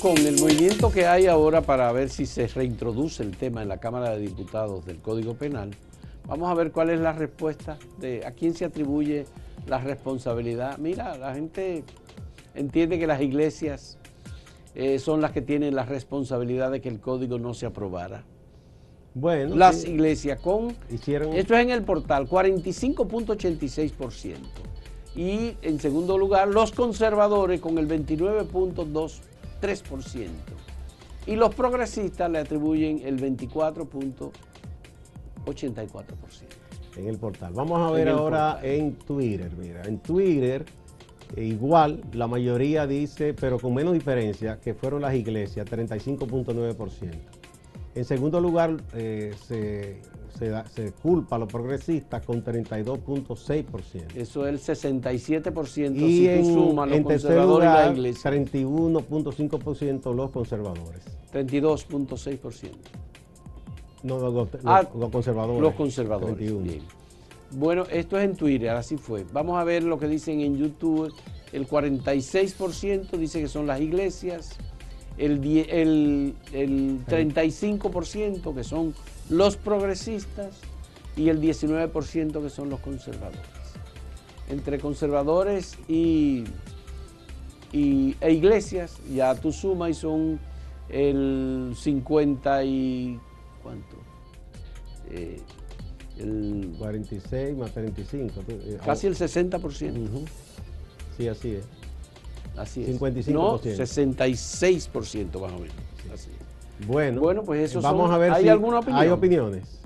Con 0.00 0.16
el 0.16 0.40
movimiento 0.40 0.90
que 0.90 1.06
hay 1.06 1.26
ahora 1.26 1.60
para 1.60 1.92
ver 1.92 2.08
si 2.08 2.24
se 2.24 2.46
reintroduce 2.46 3.22
el 3.22 3.36
tema 3.36 3.60
en 3.62 3.68
la 3.68 3.78
Cámara 3.78 4.10
de 4.10 4.20
Diputados 4.20 4.86
del 4.86 4.98
Código 4.98 5.34
Penal, 5.34 5.72
vamos 6.26 6.50
a 6.50 6.54
ver 6.54 6.72
cuál 6.72 6.88
es 6.90 7.00
la 7.00 7.12
respuesta 7.12 7.76
de 7.98 8.24
a 8.24 8.30
quién 8.30 8.54
se 8.54 8.64
atribuye 8.64 9.26
la 9.66 9.78
responsabilidad. 9.78 10.78
Mira, 10.78 11.18
la 11.18 11.34
gente 11.34 11.84
entiende 12.54 12.98
que 12.98 13.06
las 13.06 13.20
iglesias 13.20 13.98
eh, 14.74 14.98
son 14.98 15.20
las 15.20 15.32
que 15.32 15.42
tienen 15.42 15.74
la 15.74 15.84
responsabilidad 15.84 16.70
de 16.70 16.80
que 16.80 16.88
el 16.88 17.00
código 17.00 17.38
no 17.38 17.52
se 17.52 17.66
aprobara. 17.66 18.24
Bueno, 19.12 19.54
las 19.54 19.84
iglesias 19.84 20.40
con 20.40 20.74
hicieron 20.88 21.34
esto 21.34 21.54
es 21.54 21.62
en 21.62 21.70
el 21.70 21.82
portal 21.82 22.26
45.86% 22.26 24.36
y 25.14 25.56
en 25.62 25.80
segundo 25.80 26.16
lugar 26.16 26.48
los 26.48 26.72
conservadores 26.72 27.60
con 27.60 27.76
el 27.76 27.86
29.2%. 27.86 29.29
3%. 29.60 30.28
Y 31.26 31.36
los 31.36 31.54
progresistas 31.54 32.30
le 32.30 32.38
atribuyen 32.38 33.00
el 33.04 33.20
24.84%. 33.20 34.32
En 36.96 37.06
el 37.06 37.18
portal. 37.18 37.52
Vamos 37.52 37.80
a 37.80 37.92
ver 37.92 38.08
ahora 38.08 38.58
en 38.62 38.94
Twitter. 38.94 39.52
Mira, 39.56 39.82
en 39.84 39.98
Twitter, 39.98 40.64
eh, 41.36 41.44
igual, 41.44 42.02
la 42.12 42.26
mayoría 42.26 42.86
dice, 42.86 43.34
pero 43.34 43.58
con 43.58 43.74
menos 43.74 43.92
diferencia, 43.92 44.58
que 44.60 44.74
fueron 44.74 45.02
las 45.02 45.14
iglesias, 45.14 45.66
35.9%. 45.66 47.10
En 47.94 48.04
segundo 48.04 48.40
lugar, 48.40 48.76
eh, 48.94 49.34
se 49.46 50.00
se, 50.74 50.92
culpa 50.92 51.36
a 51.36 51.38
los 51.38 51.48
progresistas 51.48 52.24
con 52.24 52.42
32.6%. 52.42 54.16
Eso 54.16 54.46
es 54.46 54.68
el 54.68 54.94
67% 54.94 55.96
y 55.96 55.98
si 55.98 56.28
en, 56.28 56.42
tú 56.42 56.54
sumas 56.54 56.88
los 56.88 57.00
conservadores 57.00 57.68
y 57.68 57.72
la 57.72 57.92
iglesia. 57.92 58.30
31.5% 58.30 60.14
los 60.14 60.30
conservadores. 60.30 61.04
32.6%. 61.32 62.70
No, 64.02 64.18
los, 64.18 64.48
ah, 64.64 64.84
conservadores. 65.12 65.60
Los 65.60 65.74
conservadores. 65.74 66.82
Bueno, 67.52 67.84
esto 67.90 68.18
es 68.18 68.24
en 68.24 68.36
Twitter, 68.36 68.70
así 68.70 68.96
fue. 68.96 69.26
Vamos 69.32 69.58
a 69.58 69.64
ver 69.64 69.82
lo 69.82 69.98
que 69.98 70.08
dicen 70.08 70.40
en 70.40 70.56
YouTube. 70.56 71.12
El 71.52 71.68
46% 71.68 73.10
dice 73.18 73.40
que 73.40 73.48
son 73.48 73.66
las 73.66 73.80
iglesias, 73.80 74.56
el, 75.18 75.44
el, 75.68 76.34
el 76.52 77.04
35% 77.06 78.54
que 78.54 78.64
son 78.64 78.94
los 79.30 79.56
progresistas 79.56 80.58
y 81.16 81.28
el 81.28 81.40
19% 81.40 82.42
que 82.42 82.50
son 82.50 82.68
los 82.68 82.80
conservadores. 82.80 83.40
Entre 84.48 84.78
conservadores 84.78 85.78
y, 85.88 86.44
e 87.72 88.32
iglesias, 88.32 88.98
ya 89.14 89.34
tú 89.36 89.52
sumas 89.52 89.90
y 89.90 89.94
son 89.94 90.40
el 90.88 91.74
50 91.76 92.64
y... 92.64 93.20
¿Cuánto? 93.62 93.96
Eh, 95.10 95.40
el 96.18 96.74
46 96.78 97.56
más 97.56 97.72
35. 97.72 98.42
Eh, 98.48 98.78
casi 98.84 99.06
el 99.06 99.16
60%. 99.16 100.26
Sí, 101.16 101.28
así 101.28 101.54
es. 101.54 101.64
Así 102.56 102.82
es. 102.82 103.00
55%. 103.00 103.32
No, 103.32 103.60
66% 103.60 105.40
más 105.40 105.52
o 105.52 105.58
menos. 105.58 105.74
Así 106.12 106.30
es. 106.30 106.39
Bueno, 106.86 107.20
bueno 107.20 107.42
pues 107.42 107.70
eso 107.70 107.80
vamos 107.80 108.10
a 108.10 108.18
ver 108.18 108.32
¿Hay 108.32 108.44
si 108.44 108.48
alguna 108.48 108.78
opinión? 108.80 109.00
hay 109.00 109.08
opiniones. 109.08 109.80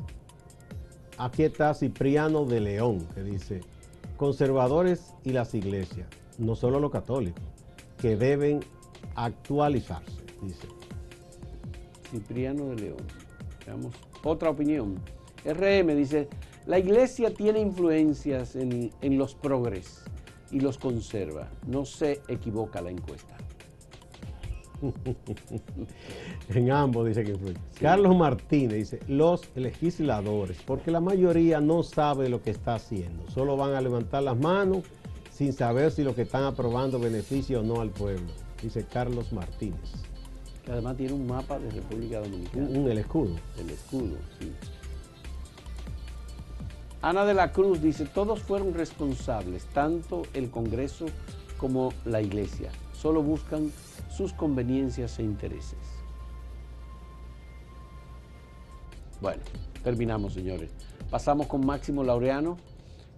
Aquí 1.19 1.45
está 1.45 1.75
Cipriano 1.75 2.45
de 2.45 2.61
León, 2.61 3.07
que 3.15 3.23
dice, 3.23 3.61
conservadores 4.17 5.15
y 5.23 5.31
las 5.31 5.55
iglesias, 5.55 6.09
no 6.39 6.57
solo 6.57 6.81
los 6.81 6.91
católicos, 6.91 7.43
que 7.99 8.17
deben 8.17 8.61
actualizarse, 9.15 10.23
dice. 10.43 10.67
Cipriano 12.11 12.67
de 12.67 12.77
León. 12.77 13.03
Veamos 13.67 13.95
otra 14.23 14.51
opinión. 14.51 14.97
RM 15.45 15.97
dice, 15.97 16.29
la 16.67 16.79
iglesia 16.79 17.33
tiene 17.33 17.61
influencias 17.61 18.57
en, 18.57 18.91
en 19.01 19.19
los 19.19 19.35
progres 19.35 20.03
y 20.51 20.61
los 20.61 20.79
conserva. 20.79 21.49
No 21.67 21.85
se 21.85 22.21
equivoca 22.29 22.81
la 22.81 22.91
encuesta. 22.91 23.37
en 26.49 26.71
ambos 26.71 27.07
dice 27.07 27.25
que 27.25 27.33
influye. 27.33 27.57
Carlos 27.81 28.17
Martínez 28.17 28.91
dice, 28.91 29.01
los 29.09 29.43
legisladores, 29.55 30.59
porque 30.67 30.91
la 30.91 31.01
mayoría 31.01 31.61
no 31.61 31.83
sabe 31.83 32.29
lo 32.29 32.43
que 32.43 32.51
está 32.51 32.75
haciendo, 32.75 33.29
solo 33.31 33.57
van 33.57 33.75
a 33.75 33.81
levantar 33.81 34.23
las 34.23 34.39
manos 34.39 34.85
sin 35.31 35.53
saber 35.53 35.91
si 35.91 36.05
lo 36.05 36.15
que 36.15 36.23
están 36.23 36.45
aprobando 36.45 36.99
beneficia 36.99 37.59
o 37.59 37.63
no 37.63 37.81
al 37.81 37.91
pueblo, 37.91 38.31
dice 38.63 38.85
Carlos 38.85 39.33
Martínez. 39.33 39.93
Que 40.65 40.73
además 40.73 40.97
tiene 40.97 41.13
un 41.13 41.27
mapa 41.27 41.59
de 41.59 41.71
República 41.71 42.21
Dominicana. 42.21 42.69
Un, 42.69 42.91
el 42.91 42.99
escudo. 42.99 43.35
El 43.59 43.71
escudo, 43.71 44.17
sí. 44.39 44.53
Ana 47.03 47.27
de 47.27 47.35
la 47.35 47.53
Cruz 47.53 47.83
dice, 47.83 48.07
todos 48.07 48.41
fueron 48.41 48.73
responsables, 48.73 49.67
tanto 49.67 50.23
el 50.33 50.51
Congreso 50.51 51.05
como 51.59 51.93
la 52.07 52.23
Iglesia. 52.23 52.71
Solo 52.95 53.23
buscan 53.23 53.71
sus 54.15 54.33
conveniencias 54.33 55.19
e 55.19 55.25
intereses. 55.25 55.79
Bueno, 59.21 59.43
terminamos, 59.83 60.35
señores. 60.35 60.71
Pasamos 61.11 61.49
con 61.49 61.67
Máximo 61.67 62.05
Laureano, 62.05 62.57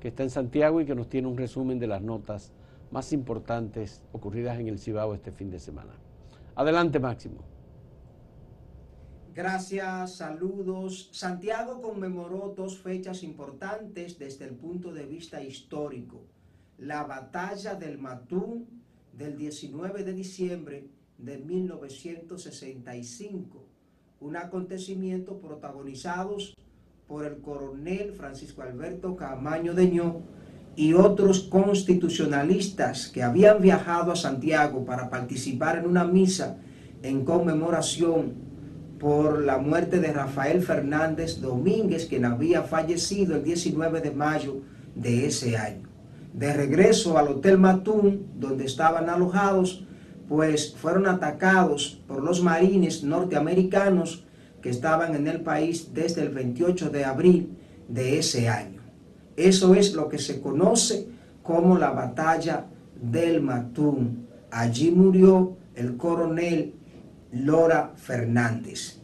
que 0.00 0.08
está 0.08 0.22
en 0.22 0.30
Santiago 0.30 0.80
y 0.80 0.86
que 0.86 0.94
nos 0.94 1.08
tiene 1.08 1.28
un 1.28 1.36
resumen 1.36 1.78
de 1.78 1.86
las 1.86 2.00
notas 2.00 2.52
más 2.90 3.12
importantes 3.12 4.02
ocurridas 4.12 4.58
en 4.58 4.68
el 4.68 4.78
Cibao 4.78 5.14
este 5.14 5.32
fin 5.32 5.50
de 5.50 5.58
semana. 5.58 5.92
Adelante, 6.54 6.98
Máximo. 6.98 7.42
Gracias, 9.34 10.16
saludos. 10.16 11.10
Santiago 11.12 11.82
conmemoró 11.82 12.54
dos 12.56 12.78
fechas 12.78 13.22
importantes 13.22 14.18
desde 14.18 14.46
el 14.46 14.54
punto 14.54 14.94
de 14.94 15.04
vista 15.04 15.42
histórico. 15.42 16.24
La 16.78 17.04
batalla 17.04 17.74
del 17.74 17.98
Matú 17.98 18.66
del 19.16 19.36
19 19.36 20.04
de 20.04 20.12
diciembre 20.12 20.86
de 21.18 21.38
1965, 21.38 23.64
un 24.20 24.36
acontecimiento 24.36 25.38
protagonizado 25.38 26.36
por 27.08 27.24
el 27.24 27.38
coronel 27.38 28.12
Francisco 28.12 28.60
Alberto 28.62 29.16
Camaño 29.16 29.74
Deñó 29.74 30.20
y 30.74 30.92
otros 30.92 31.44
constitucionalistas 31.44 33.08
que 33.08 33.22
habían 33.22 33.62
viajado 33.62 34.12
a 34.12 34.16
Santiago 34.16 34.84
para 34.84 35.08
participar 35.08 35.78
en 35.78 35.86
una 35.86 36.04
misa 36.04 36.58
en 37.02 37.24
conmemoración 37.24 38.34
por 38.98 39.42
la 39.42 39.56
muerte 39.58 40.00
de 40.00 40.12
Rafael 40.12 40.62
Fernández 40.62 41.40
Domínguez, 41.40 42.04
quien 42.06 42.26
había 42.26 42.62
fallecido 42.62 43.36
el 43.36 43.44
19 43.44 44.00
de 44.00 44.10
mayo 44.10 44.62
de 44.94 45.26
ese 45.26 45.56
año. 45.56 45.85
De 46.36 46.52
regreso 46.52 47.16
al 47.16 47.28
Hotel 47.28 47.56
Matún, 47.56 48.26
donde 48.38 48.66
estaban 48.66 49.08
alojados, 49.08 49.86
pues 50.28 50.76
fueron 50.76 51.06
atacados 51.06 52.02
por 52.06 52.22
los 52.22 52.42
marines 52.42 53.02
norteamericanos 53.02 54.26
que 54.60 54.68
estaban 54.68 55.14
en 55.14 55.28
el 55.28 55.40
país 55.40 55.94
desde 55.94 56.20
el 56.20 56.28
28 56.28 56.90
de 56.90 57.06
abril 57.06 57.56
de 57.88 58.18
ese 58.18 58.50
año. 58.50 58.82
Eso 59.34 59.74
es 59.74 59.94
lo 59.94 60.10
que 60.10 60.18
se 60.18 60.42
conoce 60.42 61.08
como 61.42 61.78
la 61.78 61.92
batalla 61.92 62.66
del 63.00 63.40
Matún. 63.40 64.26
Allí 64.50 64.90
murió 64.90 65.56
el 65.74 65.96
coronel 65.96 66.74
Lora 67.32 67.92
Fernández. 67.96 68.98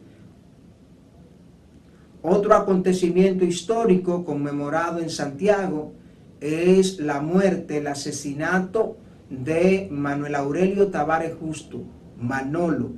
Otro 2.20 2.54
acontecimiento 2.54 3.46
histórico 3.46 4.22
conmemorado 4.22 4.98
en 4.98 5.08
Santiago 5.08 5.94
es 6.42 6.98
la 6.98 7.20
muerte, 7.20 7.78
el 7.78 7.86
asesinato 7.86 8.96
de 9.30 9.86
Manuel 9.90 10.34
Aurelio 10.34 10.88
Tavares 10.88 11.34
Justo, 11.40 11.84
Manolo, 12.20 12.90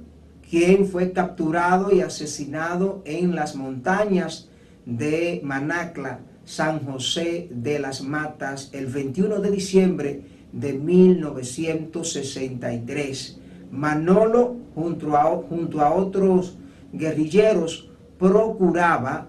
quien 0.48 0.86
fue 0.86 1.12
capturado 1.12 1.94
y 1.94 2.00
asesinado 2.00 3.02
en 3.04 3.34
las 3.34 3.54
montañas 3.54 4.48
de 4.86 5.42
Manacla, 5.44 6.20
San 6.44 6.82
José 6.84 7.48
de 7.50 7.78
las 7.78 8.02
Matas, 8.02 8.70
el 8.72 8.86
21 8.86 9.40
de 9.40 9.50
diciembre 9.50 10.22
de 10.52 10.72
1963. 10.72 13.40
Manolo 13.70 14.56
junto 14.74 15.16
a, 15.16 15.24
junto 15.24 15.80
a 15.80 15.92
otros 15.92 16.56
guerrilleros, 16.92 17.90
procuraba 18.18 19.28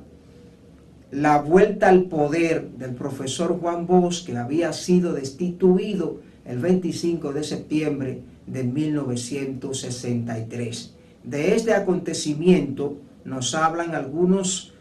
la 1.16 1.40
vuelta 1.40 1.88
al 1.88 2.04
poder 2.04 2.68
del 2.72 2.94
profesor 2.94 3.58
Juan 3.58 3.88
Bosch, 3.88 4.26
que 4.26 4.36
había 4.36 4.74
sido 4.74 5.14
destituido 5.14 6.20
el 6.44 6.60
25 6.60 7.32
de 7.32 7.46
septiembre 7.46 8.20
de 8.46 8.66
1963. 8.66 10.94
De 11.24 11.56
este 11.56 11.74
acontecimiento 11.74 12.98
nos 13.24 13.56
hablan 13.56 13.96
algunos 13.96 14.74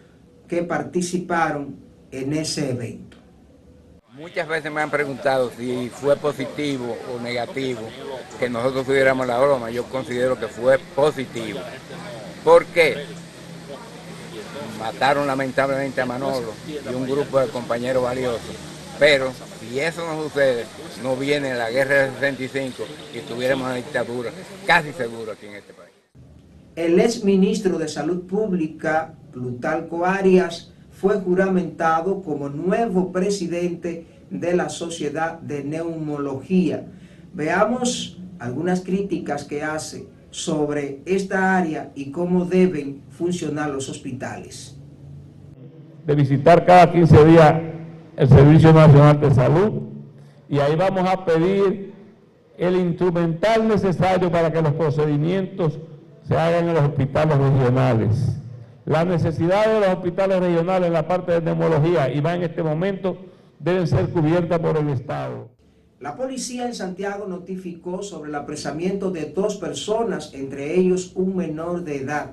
que 0.49 0.65
participaron 0.65 1.77
en 2.11 2.33
ese 2.33 2.71
evento. 2.71 3.17
Muchas 4.15 4.49
veces 4.49 4.73
me 4.73 4.81
han 4.81 4.91
preguntado 4.91 5.53
si 5.57 5.89
fue 5.89 6.17
positivo 6.17 6.97
o 7.15 7.21
negativo 7.21 7.83
que 8.41 8.51
nosotros 8.51 8.87
tuviéramos 8.87 9.29
la 9.29 9.39
broma. 9.39 9.71
Yo 9.71 9.85
considero 9.85 10.37
que 10.37 10.49
fue 10.49 10.81
positivo. 10.97 11.61
¿Por 12.43 12.67
qué? 12.67 13.24
Mataron 14.79 15.27
lamentablemente 15.27 16.01
a 16.01 16.07
Manolo 16.07 16.53
y 16.69 16.95
un 16.95 17.09
grupo 17.09 17.41
de 17.41 17.49
compañeros 17.49 18.03
valiosos. 18.03 18.41
Pero 18.99 19.33
si 19.61 19.81
eso 19.81 20.07
no 20.07 20.23
sucede, 20.23 20.67
no 21.03 21.17
viene 21.17 21.55
la 21.55 21.71
guerra 21.71 22.05
del 22.05 22.15
65 22.15 22.85
y 23.15 23.19
tuviéramos 23.21 23.67
una 23.67 23.75
dictadura 23.75 24.31
casi 24.67 24.93
seguro 24.93 25.33
aquí 25.33 25.47
en 25.47 25.55
este 25.55 25.73
país. 25.73 25.91
El 26.77 26.99
ex 27.01 27.25
ministro 27.25 27.79
de 27.79 27.89
Salud 27.89 28.27
Pública, 28.27 29.15
Plutalco 29.33 30.05
Arias, 30.05 30.73
fue 30.93 31.17
juramentado 31.21 32.23
como 32.23 32.49
nuevo 32.49 33.13
presidente 33.13 34.07
de 34.31 34.55
la 34.55 34.69
Sociedad 34.69 35.39
de 35.41 35.65
Neumología. 35.65 36.87
Veamos 37.33 38.19
algunas 38.39 38.81
críticas 38.81 39.45
que 39.45 39.63
hace 39.63 40.07
sobre 40.35 41.01
esta 41.07 41.57
área 41.57 41.93
y 41.95 42.11
cómo 42.11 42.45
deben 42.45 43.03
funcionar 43.09 43.71
los 43.71 43.89
hospitales. 43.89 44.77
De 46.05 46.15
visitar 46.17 46.67
cada 46.67 46.91
15 46.91 47.25
días 47.25 47.55
el 48.17 48.29
Servicio 48.29 48.73
Nacional 48.73 49.21
de 49.21 49.33
Salud 49.33 49.83
y 50.49 50.59
ahí 50.59 50.75
vamos 50.75 51.09
a 51.09 51.25
pedir 51.25 51.95
el 52.59 52.75
instrumental 52.75 53.69
necesario 53.69 54.29
para 54.29 54.53
que 54.53 54.61
los 54.61 54.73
procedimientos 54.73 55.79
se 56.27 56.37
hagan 56.37 56.69
en 56.69 56.75
los 56.75 56.83
hospitales 56.83 57.39
regionales. 57.39 58.37
Las 58.87 59.07
necesidades 59.07 59.73
de 59.73 59.87
los 59.87 59.89
hospitales 59.91 60.41
regionales 60.41 60.89
en 60.89 60.95
la 60.95 61.07
parte 61.07 61.31
de 61.31 61.43
neumología 61.43 62.13
y 62.13 62.21
va 62.21 62.35
en 62.35 62.43
este 62.43 62.65
momento 62.65 63.19
deben 63.61 63.87
ser 63.87 64.09
cubiertas 64.09 64.59
por 64.59 64.77
el 64.79 64.89
Estado. 64.89 65.49
La 66.01 66.17
policía 66.17 66.67
en 66.67 66.75
Santiago 66.75 67.27
notificó 67.27 68.03
sobre 68.03 68.29
el 68.29 68.35
apresamiento 68.35 69.11
de 69.11 69.27
dos 69.27 69.57
personas, 69.57 70.35
entre 70.35 70.79
ellos 70.79 71.13
un 71.15 71.37
menor 71.37 71.85
de 71.85 71.99
edad. 71.99 72.33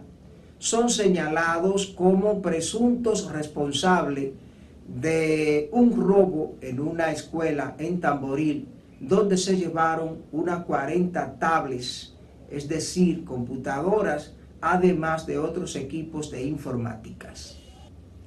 Son 0.58 0.90
señalados 0.90 1.88
como 1.88 2.42
presuntos 2.42 3.32
responsables 3.32 4.32
de 4.88 5.70
un 5.72 5.96
robo 5.96 6.56
en 6.62 6.80
una 6.80 7.12
escuela 7.12 7.76
en 7.78 8.00
Tamboril, 8.00 8.68
donde 9.00 9.38
se 9.38 9.56
llevaron 9.56 10.24
unas 10.32 10.66
40 10.66 11.36
tablets, 11.40 12.16
es 12.50 12.68
decir, 12.68 13.24
computadoras, 13.24 14.34
además 14.60 15.26
de 15.26 15.38
otros 15.38 15.76
equipos 15.76 16.32
de 16.32 16.44
informáticas. 16.44 17.58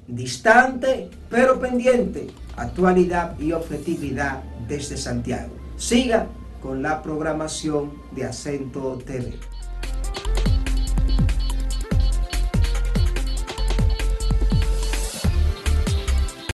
Distante, 0.06 1.08
pero 1.28 1.58
pendiente, 1.58 2.28
actualidad 2.56 3.38
y 3.38 3.52
objetividad 3.52 4.42
desde 4.66 4.96
Santiago. 4.96 5.52
Siga 5.76 6.26
con 6.62 6.82
la 6.82 7.02
programación 7.02 7.92
de 8.12 8.24
Acento 8.24 8.98
TV. 9.04 9.34